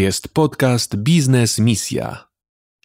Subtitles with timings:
[0.00, 2.28] jest podcast Biznes Misja.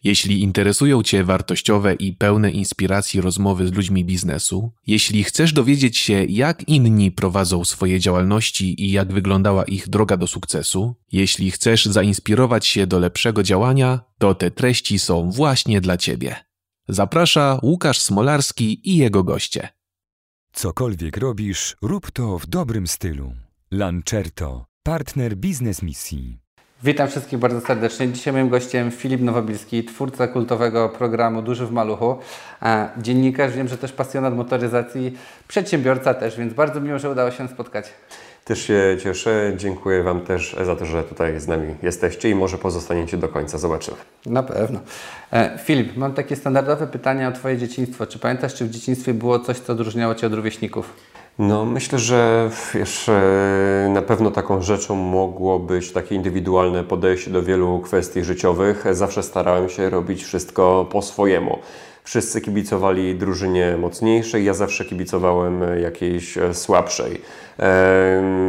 [0.04, 6.24] Jeśli interesują Cię wartościowe i pełne inspiracji rozmowy z ludźmi biznesu, jeśli chcesz dowiedzieć się,
[6.24, 12.66] jak inni prowadzą swoje działalności i jak wyglądała ich droga do sukcesu, jeśli chcesz zainspirować
[12.66, 16.36] się do lepszego działania, to te treści są właśnie dla Ciebie.
[16.88, 19.68] Zaprasza Łukasz Smolarski i jego goście.
[20.52, 23.32] Cokolwiek robisz, rób to w dobrym stylu.
[23.70, 26.41] Lancerto, partner biznes misji.
[26.84, 28.08] Witam wszystkich bardzo serdecznie.
[28.08, 32.16] Dzisiaj moim gościem Filip Nowobilski, twórca kultowego programu Duży w Maluchu,
[32.98, 37.92] dziennikarz, wiem, że też pasjonat motoryzacji, przedsiębiorca też, więc bardzo miło, że udało się spotkać.
[38.44, 39.52] Też się cieszę.
[39.56, 43.58] Dziękuję Wam też za to, że tutaj z nami jesteście i może pozostaniecie do końca.
[43.58, 43.96] Zobaczymy.
[44.26, 44.80] Na pewno.
[45.32, 48.06] E, Filip, mam takie standardowe pytanie o Twoje dzieciństwo.
[48.06, 50.92] Czy pamiętasz, czy w dzieciństwie było coś, co odróżniało Cię od rówieśników?
[51.38, 57.42] No, myślę, że wiesz, e, na pewno taką rzeczą mogło być takie indywidualne podejście do
[57.42, 58.84] wielu kwestii życiowych.
[58.90, 61.58] Zawsze starałem się robić wszystko po swojemu.
[62.04, 67.20] Wszyscy kibicowali drużynie mocniejszej, ja zawsze kibicowałem jakiejś e, słabszej.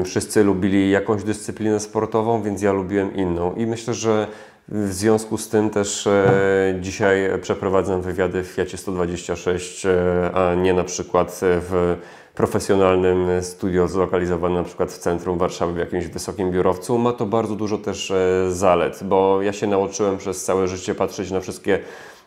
[0.06, 3.53] Wszyscy lubili jakąś dyscyplinę sportową, więc ja lubiłem inną.
[3.56, 4.28] I myślę, że
[4.68, 9.88] w związku z tym też e, dzisiaj przeprowadzam wywiady w Fiacie 126,
[10.34, 11.97] a nie na przykład w
[12.36, 17.56] profesjonalnym studio zlokalizowanym na przykład w centrum Warszawy, w jakimś wysokim biurowcu, ma to bardzo
[17.56, 21.80] dużo też e, zalet, bo ja się nauczyłem przez całe życie patrzeć na wszystkie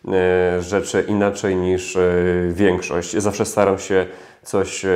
[0.08, 2.12] e, rzeczy inaczej niż e,
[2.50, 3.16] większość.
[3.16, 4.06] Zawsze staram się
[4.42, 4.86] coś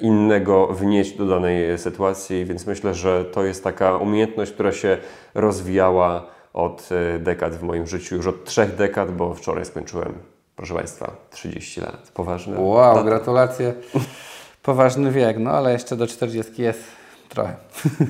[0.00, 4.98] innego wnieść do danej sytuacji, więc myślę, że to jest taka umiejętność, która się
[5.34, 10.12] rozwijała od dekad w moim życiu, już od trzech dekad, bo wczoraj skończyłem,
[10.56, 12.10] proszę Państwa, 30 lat.
[12.14, 12.60] Poważne.
[12.60, 13.74] Wow, gratulacje.
[14.62, 16.82] Poważny wiek, no ale jeszcze do 40 jest
[17.28, 17.54] trochę.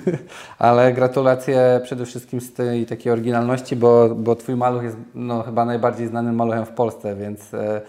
[0.59, 5.65] ale gratulacje przede wszystkim z tej takiej oryginalności, bo, bo Twój maluch jest no, chyba
[5.65, 7.81] najbardziej znanym maluchem w Polsce, więc e,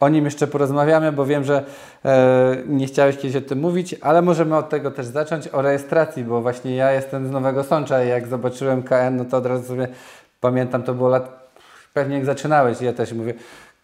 [0.00, 1.64] o nim jeszcze porozmawiamy, bo wiem, że
[2.04, 6.24] e, nie chciałeś kiedyś o tym mówić, ale możemy od tego też zacząć, o rejestracji,
[6.24, 9.64] bo właśnie ja jestem z Nowego Sącza i jak zobaczyłem KN, no to od razu
[9.64, 9.88] sobie
[10.40, 11.50] pamiętam, to było lat,
[11.94, 13.34] pewnie jak zaczynałeś, ja też mówię,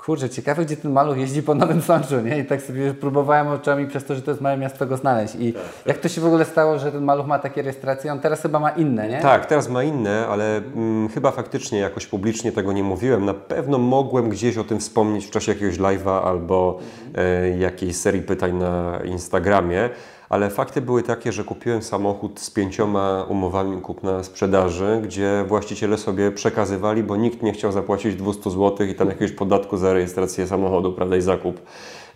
[0.04, 2.38] kurczę, ciekawe, gdzie ten maluch jeździ po Nowym Sączu, nie?
[2.38, 5.34] I tak sobie próbowałem oczami przez to, że to jest małe miasto go znaleźć.
[5.38, 5.86] I tak, tak.
[5.86, 8.12] jak to się w ogóle stało, że ten maluch ma takie rejestracje?
[8.12, 9.20] On teraz chyba ma inne, nie?
[9.20, 13.24] Tak, teraz ma inne, ale mm, chyba faktycznie jakoś publicznie tego nie mówiłem.
[13.24, 17.26] Na pewno mogłem gdzieś o tym wspomnieć w czasie jakiegoś live'a albo mhm.
[17.26, 19.90] e, jakiejś serii pytań na Instagramie
[20.34, 27.02] ale fakty były takie, że kupiłem samochód z pięcioma umowami kupna-sprzedaży, gdzie właściciele sobie przekazywali,
[27.02, 31.16] bo nikt nie chciał zapłacić 200 zł i tam jakiegoś podatku za rejestrację samochodu, prawda,
[31.16, 31.60] i zakup.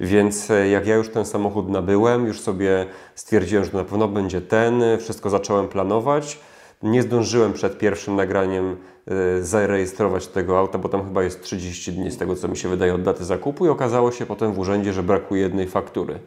[0.00, 4.40] Więc e, jak ja już ten samochód nabyłem, już sobie stwierdziłem, że na pewno będzie
[4.40, 6.40] ten, wszystko zacząłem planować.
[6.82, 12.10] Nie zdążyłem przed pierwszym nagraniem e, zarejestrować tego auta, bo tam chyba jest 30 dni
[12.10, 14.92] z tego, co mi się wydaje od daty zakupu i okazało się potem w urzędzie,
[14.92, 16.18] że brakuje jednej faktury.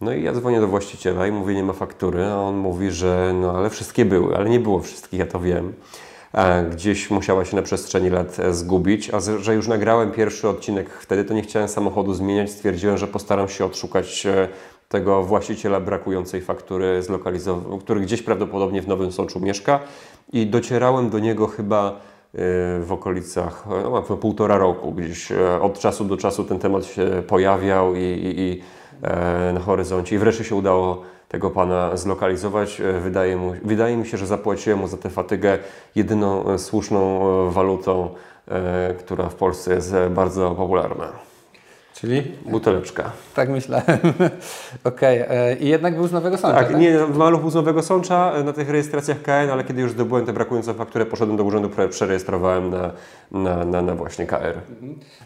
[0.00, 3.32] No i ja dzwonię do właściciela i mówię, nie ma faktury, a on mówi, że
[3.40, 5.72] no ale wszystkie były, ale nie było wszystkich, ja to wiem.
[6.70, 11.24] Gdzieś musiała się na przestrzeni lat e, zgubić, a że już nagrałem pierwszy odcinek wtedy,
[11.24, 14.48] to nie chciałem samochodu zmieniać, stwierdziłem, że postaram się odszukać e,
[14.88, 17.00] tego właściciela brakującej faktury,
[17.80, 19.80] który gdzieś prawdopodobnie w Nowym Sączu mieszka
[20.32, 21.96] i docierałem do niego chyba e,
[22.80, 24.92] w okolicach no, półtora roku.
[24.92, 28.73] Gdzieś od czasu do czasu ten temat się pojawiał i, i, i E,
[29.54, 32.80] na horyzoncie i wreszcie się udało tego pana zlokalizować.
[32.80, 35.58] E, wydaje, mu, wydaje mi się, że zapłaciłem mu za tę fatygę
[35.94, 38.10] jedyną e, słuszną walutą,
[38.98, 41.12] która w Polsce jest bardzo popularna.
[41.94, 42.22] Czyli?
[42.46, 43.10] Buteleczka.
[43.34, 43.84] Tak myślałem.
[44.84, 45.22] Okej.
[45.22, 45.54] Okay.
[45.54, 46.68] I jednak był z Nowego Sącza, tak?
[46.68, 46.80] tak?
[46.80, 50.32] nie, maluch był z Nowego Sącza na tych rejestracjach KN, ale kiedy już zdobyłem tę
[50.32, 52.90] brakującą fakturę, poszedłem do urzędu, przerejestrowałem na,
[53.30, 54.60] na, na, na właśnie KR.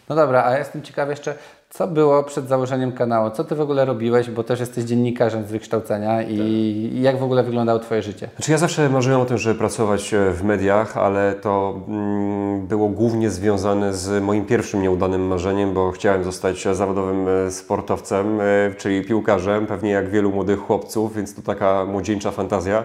[0.09, 1.35] No dobra, a ja jestem ciekaw jeszcze,
[1.71, 3.31] co było przed założeniem kanału?
[3.31, 7.03] Co Ty w ogóle robiłeś, bo też jesteś dziennikarzem z wykształcenia i tak.
[7.03, 8.29] jak w ogóle wyglądało Twoje życie?
[8.37, 12.89] Znaczy ja zawsze marzyłem o tym, żeby pracować e, w mediach, ale to mm, było
[12.89, 18.45] głównie związane z moim pierwszym nieudanym marzeniem, bo chciałem zostać zawodowym e, sportowcem, e,
[18.77, 22.85] czyli piłkarzem, pewnie jak wielu młodych chłopców, więc to taka młodzieńcza fantazja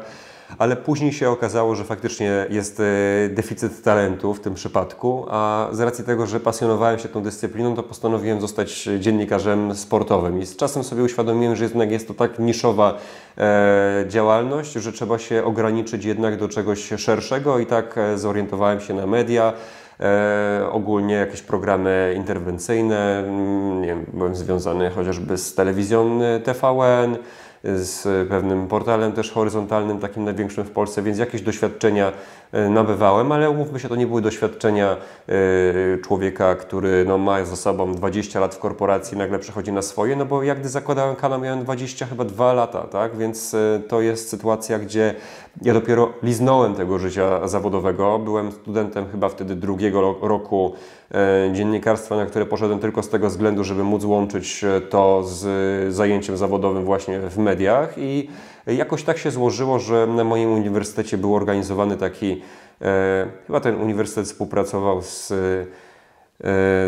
[0.57, 2.83] ale później się okazało, że faktycznie jest e,
[3.29, 7.83] deficyt talentu w tym przypadku, a z racji tego, że pasjonowałem się tą dyscypliną, to
[7.83, 12.97] postanowiłem zostać dziennikarzem sportowym i z czasem sobie uświadomiłem, że jednak jest to tak niszowa
[13.37, 18.93] e, działalność, że trzeba się ograniczyć jednak do czegoś szerszego i tak e, zorientowałem się
[18.93, 19.53] na media,
[19.99, 23.19] E, ogólnie jakieś programy interwencyjne.
[23.19, 27.17] Mm, nie wiem, byłem związany chociażby z telewizją TVN,
[27.63, 32.11] z pewnym portalem też horyzontalnym, takim największym w Polsce, więc jakieś doświadczenia
[32.69, 34.97] nabywałem, ale umówmy się, to nie były doświadczenia
[35.27, 40.15] e, człowieka, który no, ma za sobą 20 lat w korporacji, nagle przechodzi na swoje,
[40.15, 43.17] no bo jak gdy zakładałem kanał, miałem 20 chyba 2 lata, tak?
[43.17, 45.15] Więc e, to jest sytuacja, gdzie
[45.61, 48.19] ja dopiero liznąłem tego życia zawodowego.
[48.19, 50.73] Byłem studentem chyba wtedy drugiego roku
[51.53, 56.85] dziennikarstwa, na które poszedłem tylko z tego względu, żeby móc łączyć to z zajęciem zawodowym
[56.85, 58.29] właśnie w mediach i
[58.67, 62.41] Jakoś tak się złożyło, że na moim uniwersytecie był organizowany taki,
[62.81, 65.35] e, chyba ten uniwersytet współpracował z, e,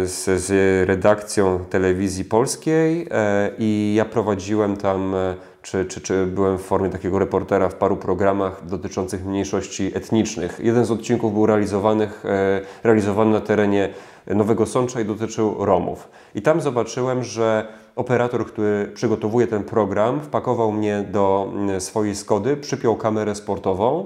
[0.05, 0.51] z, z,
[0.87, 6.89] redakcją telewizji polskiej e, i ja prowadziłem tam, e, czy, czy, czy byłem w formie
[6.89, 10.59] takiego reportera w paru programach dotyczących mniejszości etnicznych.
[10.63, 13.89] Jeden z odcinków był realizowanych, e, realizowany na terenie
[14.27, 16.09] Nowego Sącza i dotyczył Romów.
[16.35, 22.57] I tam zobaczyłem, że operator, który przygotowuje ten program, wpakował mnie do mm, swojej Skody,
[22.57, 24.05] przypiął kamerę sportową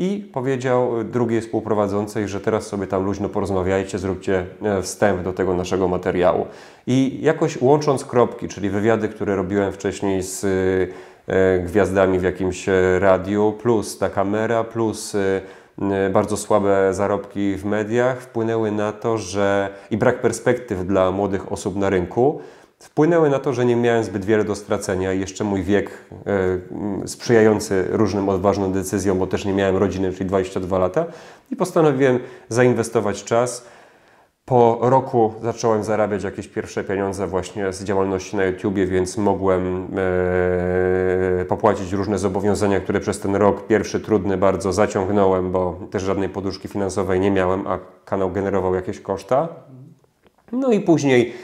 [0.00, 5.54] i powiedział drugiej współprowadzącej, że teraz sobie tam luźno porozmawiajcie, zróbcie e, wstęp do tego
[5.54, 6.46] naszego materiału.
[6.86, 10.44] I jakoś łącząc kropki, czyli wywiady, które robiłem wcześniej z
[11.26, 15.16] e, gwiazdami w jakimś e, radiu, plus ta kamera, plus
[16.12, 21.76] bardzo słabe zarobki w mediach wpłynęły na to, że i brak perspektyw dla młodych osób
[21.76, 22.40] na rynku,
[22.82, 25.90] wpłynęły na to, że nie miałem zbyt wiele do stracenia i jeszcze mój wiek
[27.02, 31.06] e, sprzyjający różnym odważnym decyzjom, bo też nie miałem rodziny, czyli 22 lata
[31.50, 32.18] i postanowiłem
[32.48, 33.66] zainwestować czas.
[34.44, 39.88] Po roku zacząłem zarabiać jakieś pierwsze pieniądze właśnie z działalności na YouTubie, więc mogłem
[41.40, 46.28] e, popłacić różne zobowiązania, które przez ten rok pierwszy trudny bardzo zaciągnąłem, bo też żadnej
[46.28, 49.48] poduszki finansowej nie miałem, a kanał generował jakieś koszta.
[50.52, 51.34] No i później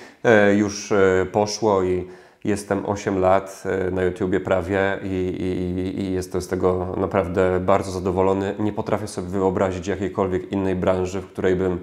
[0.57, 2.07] już e, poszło i
[2.45, 7.91] jestem 8 lat e, na YouTubie prawie i, i, i, jestem z tego naprawdę bardzo
[7.91, 8.55] zadowolony.
[8.59, 11.79] Nie potrafię sobie wyobrazić jakiejkolwiek innej branży, w której bym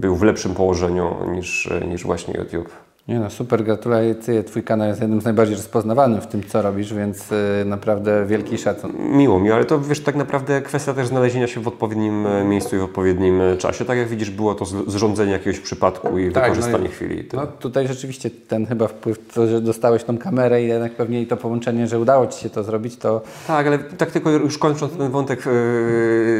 [0.00, 2.85] był w lepszym położeniu niż, niż właśnie YouTube.
[3.08, 4.44] Nie no, super, gratulacje.
[4.44, 8.58] Twój kanał jest jednym z najbardziej rozpoznawanych w tym, co robisz, więc y, naprawdę wielki
[8.58, 8.92] szacun.
[8.98, 12.76] Miło mi, ale to wiesz, tak naprawdę kwestia też znalezienia się w odpowiednim e, miejscu
[12.76, 13.84] i w odpowiednim e, czasie.
[13.84, 17.24] Tak jak widzisz, było to zrządzenie jakiegoś przypadku i tak, wykorzystanie no i, chwili.
[17.24, 17.36] To...
[17.36, 21.26] No tutaj rzeczywiście ten chyba wpływ, to, że dostałeś tą kamerę i jednak pewnie i
[21.26, 23.22] to połączenie, że udało Ci się to zrobić, to...
[23.46, 25.46] Tak, ale tak tylko już kończąc ten wątek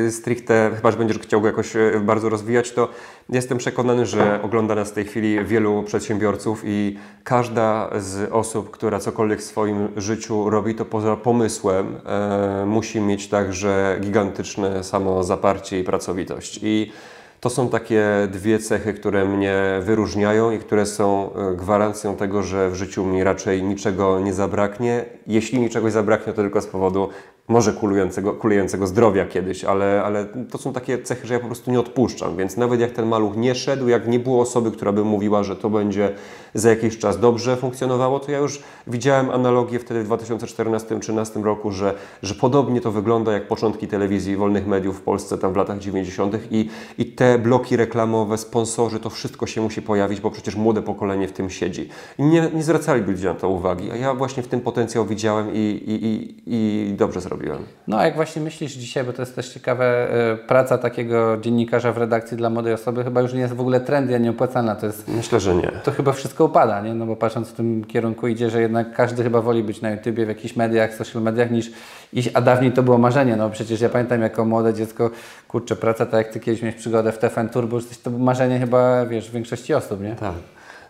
[0.04, 2.88] yy, stricte, chyba, że będziesz chciał go jakoś bardzo rozwijać, to
[3.28, 8.98] Jestem przekonany, że ogląda nas w tej chwili wielu przedsiębiorców i każda z osób, która
[8.98, 15.84] cokolwiek w swoim życiu robi, to poza pomysłem e, musi mieć także gigantyczne samozaparcie i
[15.84, 16.60] pracowitość.
[16.62, 16.92] I
[17.40, 22.70] to są takie dwie cechy, które mnie wyróżniają i które są e, gwarancją tego, że
[22.70, 25.04] w życiu mi raczej niczego nie zabraknie.
[25.26, 27.08] Jeśli mi czegoś zabraknie, to tylko z powodu
[27.48, 31.70] może kulującego, kulującego zdrowia kiedyś, ale, ale to są takie cechy, że ja po prostu
[31.70, 35.04] nie odpuszczam, więc nawet jak ten maluch nie szedł, jak nie było osoby, która by
[35.04, 36.14] mówiła, że to będzie
[36.56, 41.94] za jakiś czas dobrze funkcjonowało, to ja już widziałem analogię wtedy w 2014-2013 roku, że,
[42.22, 46.36] że podobnie to wygląda jak początki telewizji wolnych mediów w Polsce tam w latach 90.
[46.50, 46.68] I,
[46.98, 51.32] i te bloki reklamowe, sponsorzy, to wszystko się musi pojawić, bo przecież młode pokolenie w
[51.32, 51.88] tym siedzi.
[52.18, 55.54] I nie, nie zwracali ludzie na to uwagi, a ja właśnie w tym potencjał widziałem
[55.54, 57.58] i, i, i, i dobrze zrobiłem.
[57.86, 61.92] No a jak właśnie myślisz dzisiaj, bo to jest też ciekawe, e, praca takiego dziennikarza
[61.92, 64.74] w redakcji dla młodej osoby chyba już nie jest w ogóle trendy, a nieopłacalna.
[64.74, 65.72] To jest, Myślę, że nie.
[65.84, 66.94] To chyba wszystko upada, nie?
[66.94, 70.24] No bo patrząc w tym kierunku idzie, że jednak każdy chyba woli być na YouTubie,
[70.24, 71.70] w jakichś mediach, social mediach niż
[72.12, 73.36] iść, a dawniej to było marzenie.
[73.36, 75.10] No przecież ja pamiętam jako młode dziecko,
[75.48, 79.06] kurczę, praca tak jak Ty kiedyś miałeś przygodę w TFN Turbo, to było marzenie chyba,
[79.06, 80.14] wiesz, większości osób, nie?
[80.14, 80.34] Tak.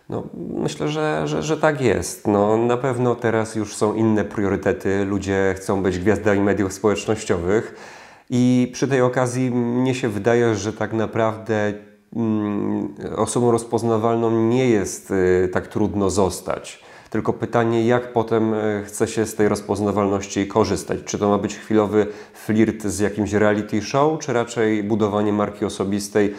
[0.09, 2.27] No, myślę, że, że, że tak jest.
[2.27, 5.05] No, na pewno teraz już są inne priorytety.
[5.05, 7.75] Ludzie chcą być gwiazdami mediów społecznościowych.
[8.29, 11.73] I przy tej okazji mnie się wydaje, że tak naprawdę
[13.15, 16.83] osobą rozpoznawalną nie jest y, tak trudno zostać.
[17.09, 20.99] Tylko pytanie, jak potem y, chce się z tej rozpoznawalności korzystać?
[21.05, 26.33] Czy to ma być chwilowy flirt z jakimś reality show, czy raczej budowanie marki osobistej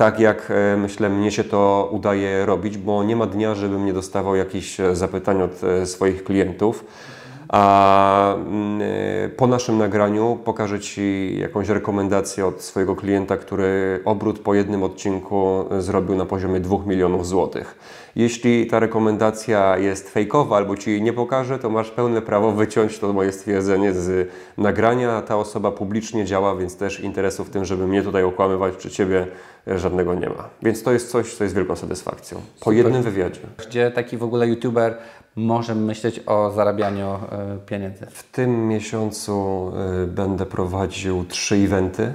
[0.00, 3.92] tak jak e, myślę, mnie się to udaje robić, bo nie ma dnia, żebym nie
[3.92, 6.84] dostawał jakichś e, zapytań od e, swoich klientów.
[7.52, 8.80] A mm,
[9.36, 15.64] po naszym nagraniu pokażę Ci jakąś rekomendację od swojego klienta, który obrót po jednym odcinku
[15.78, 17.78] zrobił na poziomie 2 milionów złotych.
[18.16, 22.98] Jeśli ta rekomendacja jest fejkowa albo Ci jej nie pokaże, to masz pełne prawo wyciąć
[22.98, 25.22] to moje stwierdzenie z nagrania.
[25.22, 29.26] Ta osoba publicznie działa, więc też interesu w tym, żeby mnie tutaj okłamywać czy Ciebie
[29.66, 30.48] żadnego nie ma.
[30.62, 32.38] Więc to jest coś, co jest wielką satysfakcją.
[32.38, 32.76] Po Super.
[32.76, 33.40] jednym wywiadzie.
[33.68, 34.98] Gdzie taki w ogóle YouTuber
[35.36, 37.18] może myśleć o zarabianiu
[37.66, 38.06] pieniędzy?
[38.06, 39.72] W tym miesiącu
[40.06, 42.12] będę prowadził trzy eventy.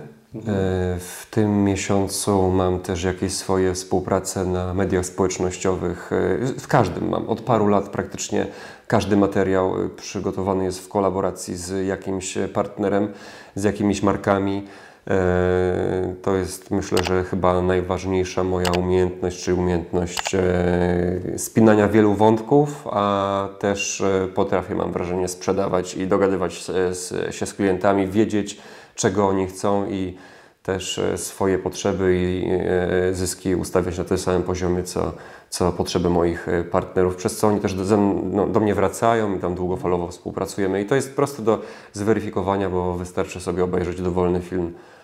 [1.00, 6.12] W tym miesiącu mam też jakieś swoje współprace na mediach społecznościowych.
[6.60, 7.30] W każdym mam.
[7.30, 8.48] Od paru lat praktycznie
[8.88, 13.08] każdy materiał przygotowany jest w kolaboracji z jakimś partnerem,
[13.56, 14.68] z jakimiś markami.
[15.10, 20.40] E, to jest myślę, że chyba najważniejsza moja umiejętność, czy umiejętność e,
[21.38, 26.54] spinania wielu wątków, a też e, potrafię, mam wrażenie, sprzedawać i dogadywać
[27.32, 28.58] się z klientami, wiedzieć
[28.96, 30.18] czego oni chcą i
[30.64, 32.50] też swoje potrzeby i
[33.16, 35.14] zyski ustawiać na tym samym poziomie, co,
[35.50, 39.56] co potrzeby moich partnerów, przez co oni też do, no, do mnie wracają i tam
[39.56, 40.82] długofalowo współpracujemy.
[40.82, 41.62] I to jest proste do
[41.94, 44.95] zweryfikowania, bo wystarczy sobie obejrzeć dowolny film E,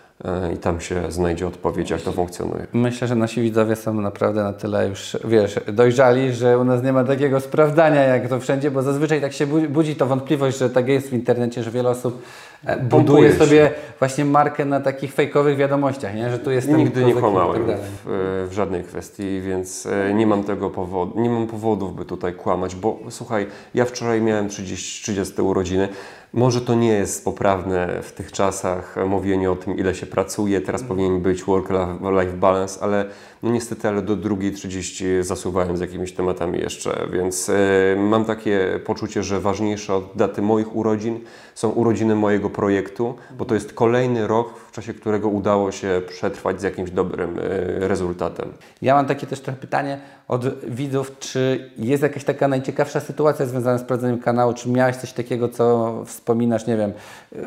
[0.54, 2.66] i tam się znajdzie odpowiedź, jak to funkcjonuje.
[2.72, 6.92] Myślę, że nasi widzowie są naprawdę na tyle już, wiesz, dojrzali, że u nas nie
[6.92, 10.88] ma takiego sprawdzania jak to wszędzie, bo zazwyczaj tak się budzi to wątpliwość, że tak
[10.88, 12.22] jest w internecie, że wiele osób
[12.64, 16.30] e, buduje sobie właśnie markę na takich fejkowych wiadomościach, nie?
[16.30, 20.44] że tu jest Nigdy nie kłamałem tak w, w, żadnej kwestii, więc e, nie mam
[20.44, 25.42] tego powodu, nie mam powodów, by tutaj kłamać, bo słuchaj, ja wczoraj miałem 30, 30
[25.42, 25.88] urodziny,
[26.32, 30.80] może to nie jest poprawne w tych czasach mówienie o tym, ile się pracuje, teraz
[30.80, 30.88] mm.
[30.88, 33.04] powinien być work-life balance, ale
[33.42, 37.52] no niestety, ale do drugiej 30 zasuwałem z jakimiś tematami jeszcze, więc y,
[37.98, 41.20] mam takie poczucie, że ważniejsze od daty moich urodzin
[41.54, 46.60] są urodziny mojego projektu, bo to jest kolejny rok, w czasie którego udało się przetrwać
[46.60, 47.42] z jakimś dobrym y,
[47.88, 48.52] rezultatem.
[48.82, 53.78] Ja mam takie też trochę pytanie od widzów, czy jest jakaś taka najciekawsza sytuacja związana
[53.78, 56.92] z prowadzeniem kanału, czy miałeś coś takiego, co wspominasz, nie wiem,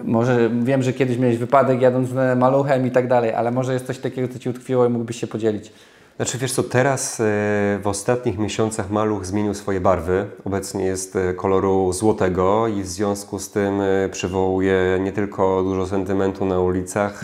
[0.03, 3.97] może wiem, że kiedyś miałeś wypadek jadąc maluchem i tak dalej, ale może jest coś
[3.97, 5.71] takiego, co Ci utkwiło i mógłbyś się podzielić?
[6.15, 7.23] Znaczy wiesz co, teraz e,
[7.81, 10.25] w ostatnich miesiącach maluch zmienił swoje barwy.
[10.45, 15.87] Obecnie jest e, koloru złotego i w związku z tym e, przywołuje nie tylko dużo
[15.87, 17.23] sentymentu na ulicach,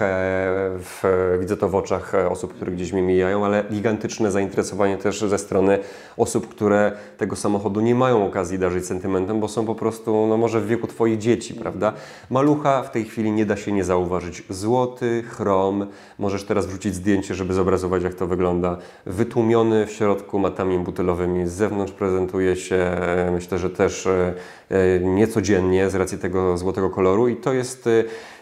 [0.79, 1.03] w,
[1.39, 5.79] widzę to w oczach osób, które gdzieś mnie mijają, ale gigantyczne zainteresowanie też ze strony
[6.17, 10.61] osób, które tego samochodu nie mają okazji darzyć sentymentem, bo są po prostu, no może
[10.61, 11.93] w wieku Twoich dzieci, prawda?
[12.29, 14.43] Malucha w tej chwili nie da się nie zauważyć.
[14.49, 15.87] Złoty, chrom,
[16.19, 21.47] możesz teraz wrzucić zdjęcie, żeby zobrazować jak to wygląda wytłumiony w środku matami butylowymi.
[21.47, 24.33] Z zewnątrz prezentuje się, e, myślę, że też e,
[24.69, 27.89] e, niecodziennie z racji tego złotego koloru i to jest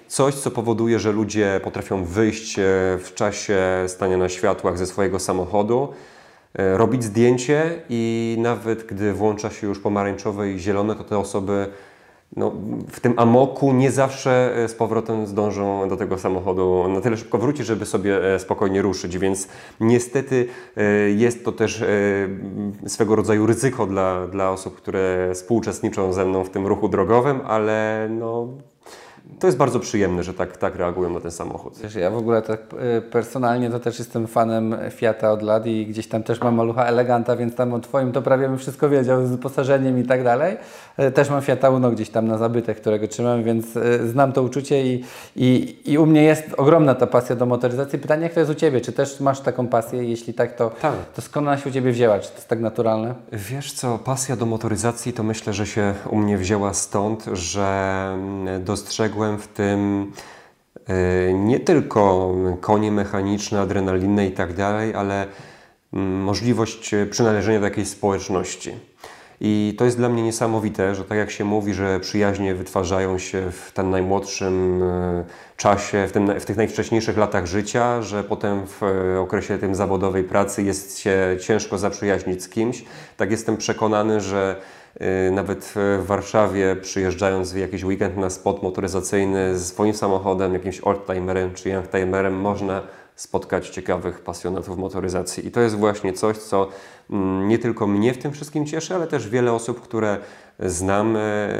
[0.07, 2.55] coś, co powoduje, że ludzie potrafią wyjść
[2.99, 5.93] w czasie stania na światłach ze swojego samochodu,
[6.55, 11.67] robić zdjęcie i nawet gdy włącza się już pomarańczowe i zielone, to te osoby
[12.35, 12.51] no,
[12.91, 16.87] w tym amoku nie zawsze e, z powrotem zdążą do tego samochodu.
[16.87, 19.47] Na tyle szybko wrócić, żeby sobie e, spokojnie ruszyć, więc
[19.79, 21.83] niestety e, jest to też
[22.87, 28.07] swego rodzaju ryzyko dla, dla osób, które współuczestniczą ze mną w tym ruchu drogowym, ale
[28.11, 28.47] no,
[29.39, 31.73] to jest bardzo przyjemne, że tak, tak reagują na ten samochód.
[31.83, 32.59] Wiesz, ja w ogóle tak
[32.97, 36.85] y, personalnie to też jestem fanem Fiata od lat i gdzieś tam też mam malucha
[36.85, 40.57] Eleganta, więc tam o Twoim to prawie bym wszystko wiedział z wyposażeniem i tak dalej.
[40.99, 44.43] Y, też mam Fiata Uno gdzieś tam na zabytek, którego trzymam, więc y, znam to
[44.43, 45.03] uczucie i,
[45.35, 47.99] i, i u mnie jest ogromna ta pasja do motoryzacji.
[47.99, 48.81] Pytanie, jak to jest u Ciebie?
[48.81, 50.03] Czy też masz taką pasję?
[50.03, 50.93] Jeśli tak, to, tak.
[51.15, 52.19] to skąd ona się u Ciebie wzięła?
[52.19, 53.15] Czy to jest tak naturalne?
[53.31, 58.63] Wiesz co, pasja do motoryzacji to myślę, że się u mnie wzięła stąd, że mm,
[59.39, 60.11] w tym
[60.87, 65.27] e, nie tylko konie mechaniczne, adrenalinę i tak dalej, ale
[65.93, 68.71] mm, możliwość przynależenia do jakiejś społeczności.
[69.41, 73.51] I to jest dla mnie niesamowite, że tak jak się mówi, że przyjaźnie wytwarzają się
[73.51, 75.23] w tym najmłodszym e,
[75.57, 80.23] czasie, w, tym, w tych najwcześniejszych latach życia, że potem w e, okresie tym zawodowej
[80.23, 82.83] pracy jest się ciężko zaprzyjaźnić z kimś.
[83.17, 84.61] Tak jestem przekonany, że
[85.31, 91.53] nawet w Warszawie przyjeżdżając w jakiś weekend na spot motoryzacyjny z swoim samochodem, jakimś oldtimerem
[91.53, 92.81] czy youngtimerem można
[93.15, 95.47] spotkać ciekawych pasjonatów motoryzacji.
[95.47, 96.67] I to jest właśnie coś, co
[97.09, 100.17] mm, nie tylko mnie w tym wszystkim cieszy, ale też wiele osób, które
[100.59, 101.15] znam.
[101.15, 101.59] E, e,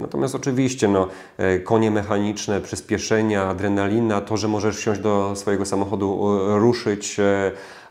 [0.00, 6.38] natomiast oczywiście no, e, konie mechaniczne, przyspieszenia, adrenalina, to, że możesz wsiąść do swojego samochodu,
[6.58, 7.16] ruszyć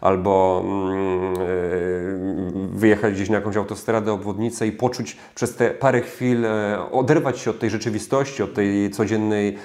[0.01, 1.35] albo mm,
[2.69, 6.45] wyjechać gdzieś na jakąś autostradę, obwodnicę i poczuć przez te parę chwil,
[6.91, 9.57] oderwać się od tej rzeczywistości, od tej codziennej,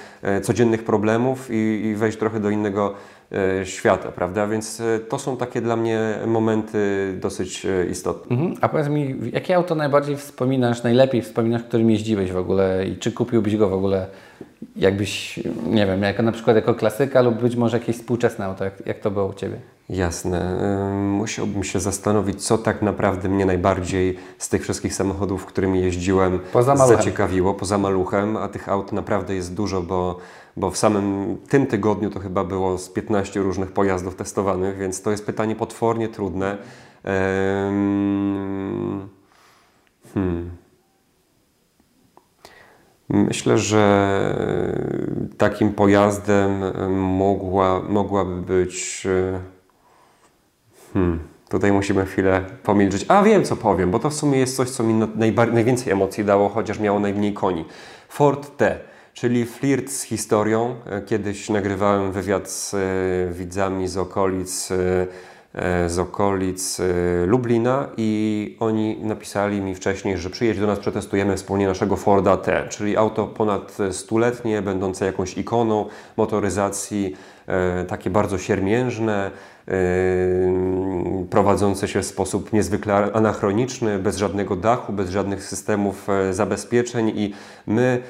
[0.42, 3.19] codziennych problemów i, i wejść trochę do innego E,
[3.64, 4.46] świata, prawda?
[4.46, 6.78] Więc e, to są takie dla mnie momenty
[7.20, 8.36] dosyć e, istotne.
[8.36, 8.56] Mhm.
[8.60, 12.96] A powiedz mi, jakie auto najbardziej wspominasz wspominasz najlepiej, wspominasz, którym jeździłeś w ogóle i
[12.96, 14.06] czy kupiłbyś go w ogóle
[14.76, 18.86] jakbyś, nie wiem, jako na przykład jako klasyka lub być może jakieś współczesne auto, jak,
[18.86, 19.56] jak to było u Ciebie?
[19.88, 20.58] Jasne.
[20.92, 26.76] Musiałbym się zastanowić, co tak naprawdę mnie najbardziej z tych wszystkich samochodów, którymi jeździłem, poza
[26.76, 30.18] zaciekawiło, poza maluchem, a tych aut naprawdę jest dużo, bo,
[30.56, 35.10] bo w samym tym tygodniu to chyba było z 15 różnych pojazdów testowanych, więc to
[35.10, 36.58] jest pytanie potwornie trudne.
[40.14, 40.50] Hmm.
[43.08, 44.34] Myślę, że
[45.38, 49.06] takim pojazdem mogła, mogłaby być.
[50.94, 53.04] Hmm, tutaj musimy chwilę pomilczeć.
[53.08, 54.94] A wiem, co powiem, bo to w sumie jest coś, co mi
[55.52, 57.64] najwięcej emocji dało, chociaż miało najmniej koni.
[58.08, 58.78] Ford T,
[59.14, 60.76] czyli flirt z historią.
[61.06, 62.78] Kiedyś nagrywałem wywiad z e,
[63.32, 65.06] widzami z okolic e,
[65.54, 71.36] E, z okolic e, Lublina i oni napisali mi wcześniej, że przyjedź do nas, przetestujemy
[71.36, 75.86] wspólnie naszego Forda T, czyli auto ponad stuletnie, będące jakąś ikoną
[76.16, 79.30] motoryzacji, e, takie bardzo siermiężne,
[81.30, 87.34] prowadzące się w sposób niezwykle anachroniczny, bez żadnego dachu, bez żadnych systemów zabezpieczeń i
[87.66, 88.02] my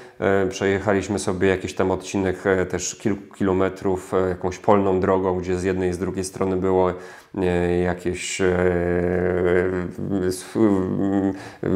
[0.49, 5.93] przejechaliśmy sobie jakiś tam odcinek też kilku kilometrów jakąś polną drogą, gdzie z jednej i
[5.93, 6.93] z drugiej strony było
[7.85, 8.55] jakieś e,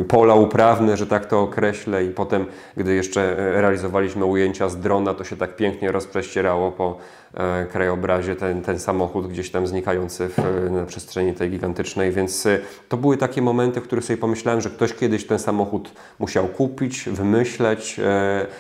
[0.09, 5.25] pola uprawne, że tak to określę i potem, gdy jeszcze realizowaliśmy ujęcia z drona, to
[5.25, 7.24] się tak pięknie rozprześcierało po e,
[7.73, 12.97] krajobrazie ten, ten samochód gdzieś tam znikający w, na przestrzeni tej gigantycznej, więc e, to
[12.97, 18.01] były takie momenty, w których sobie pomyślałem, że ktoś kiedyś ten samochód musiał kupić, wymyśleć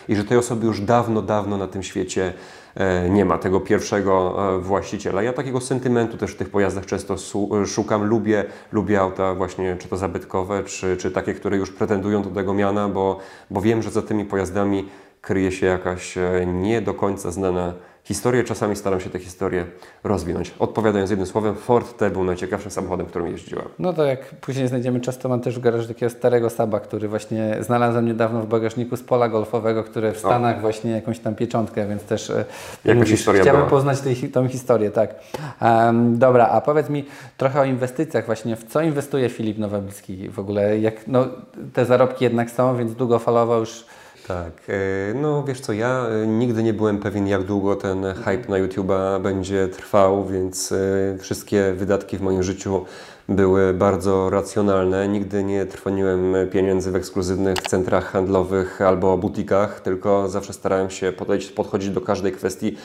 [0.08, 2.32] i że tej osoby już dawno, dawno na tym świecie
[2.74, 5.22] E, nie ma tego pierwszego e, właściciela.
[5.22, 7.14] Ja takiego sentymentu też w tych pojazdach często
[7.62, 8.04] e, szukam.
[8.04, 12.54] Lubię, lubię auta właśnie czy to zabytkowe, czy, czy takie, które już pretendują do tego
[12.54, 13.18] miana, bo,
[13.50, 14.88] bo wiem, że za tymi pojazdami
[15.20, 16.14] kryje się jakaś
[16.46, 18.44] nie do końca znana historię.
[18.44, 19.66] Czasami staram się te historie
[20.04, 20.54] rozwinąć.
[20.58, 23.64] Odpowiadając jednym słowem, Ford T był najciekawszym samochodem, którym jeździłem.
[23.78, 27.08] No to jak później znajdziemy czas, to mam też w garażu takiego starego Saba, który
[27.08, 30.60] właśnie znalazłem niedawno w bagażniku z pola golfowego, które w Stanach o.
[30.60, 32.44] właśnie jakąś tam pieczątkę, więc też e,
[32.84, 33.70] Jakaś historia chciałbym była.
[33.70, 35.14] poznać tej, tą historię, tak.
[35.62, 37.04] Um, dobra, a powiedz mi
[37.36, 38.56] trochę o inwestycjach właśnie.
[38.56, 40.78] W co inwestuje Filip Nowabicki w ogóle?
[40.78, 41.26] Jak, no,
[41.72, 43.84] te zarobki jednak są, więc długofalowo już
[44.28, 48.48] tak, e, no wiesz co, ja e, nigdy nie byłem pewien, jak długo ten hype
[48.48, 52.84] na YouTube'a będzie trwał, więc e, wszystkie wydatki w moim życiu
[53.28, 55.08] były bardzo racjonalne.
[55.08, 61.50] Nigdy nie trwoniłem pieniędzy w ekskluzywnych centrach handlowych albo butikach, tylko zawsze starałem się podejść,
[61.50, 62.76] podchodzić do każdej kwestii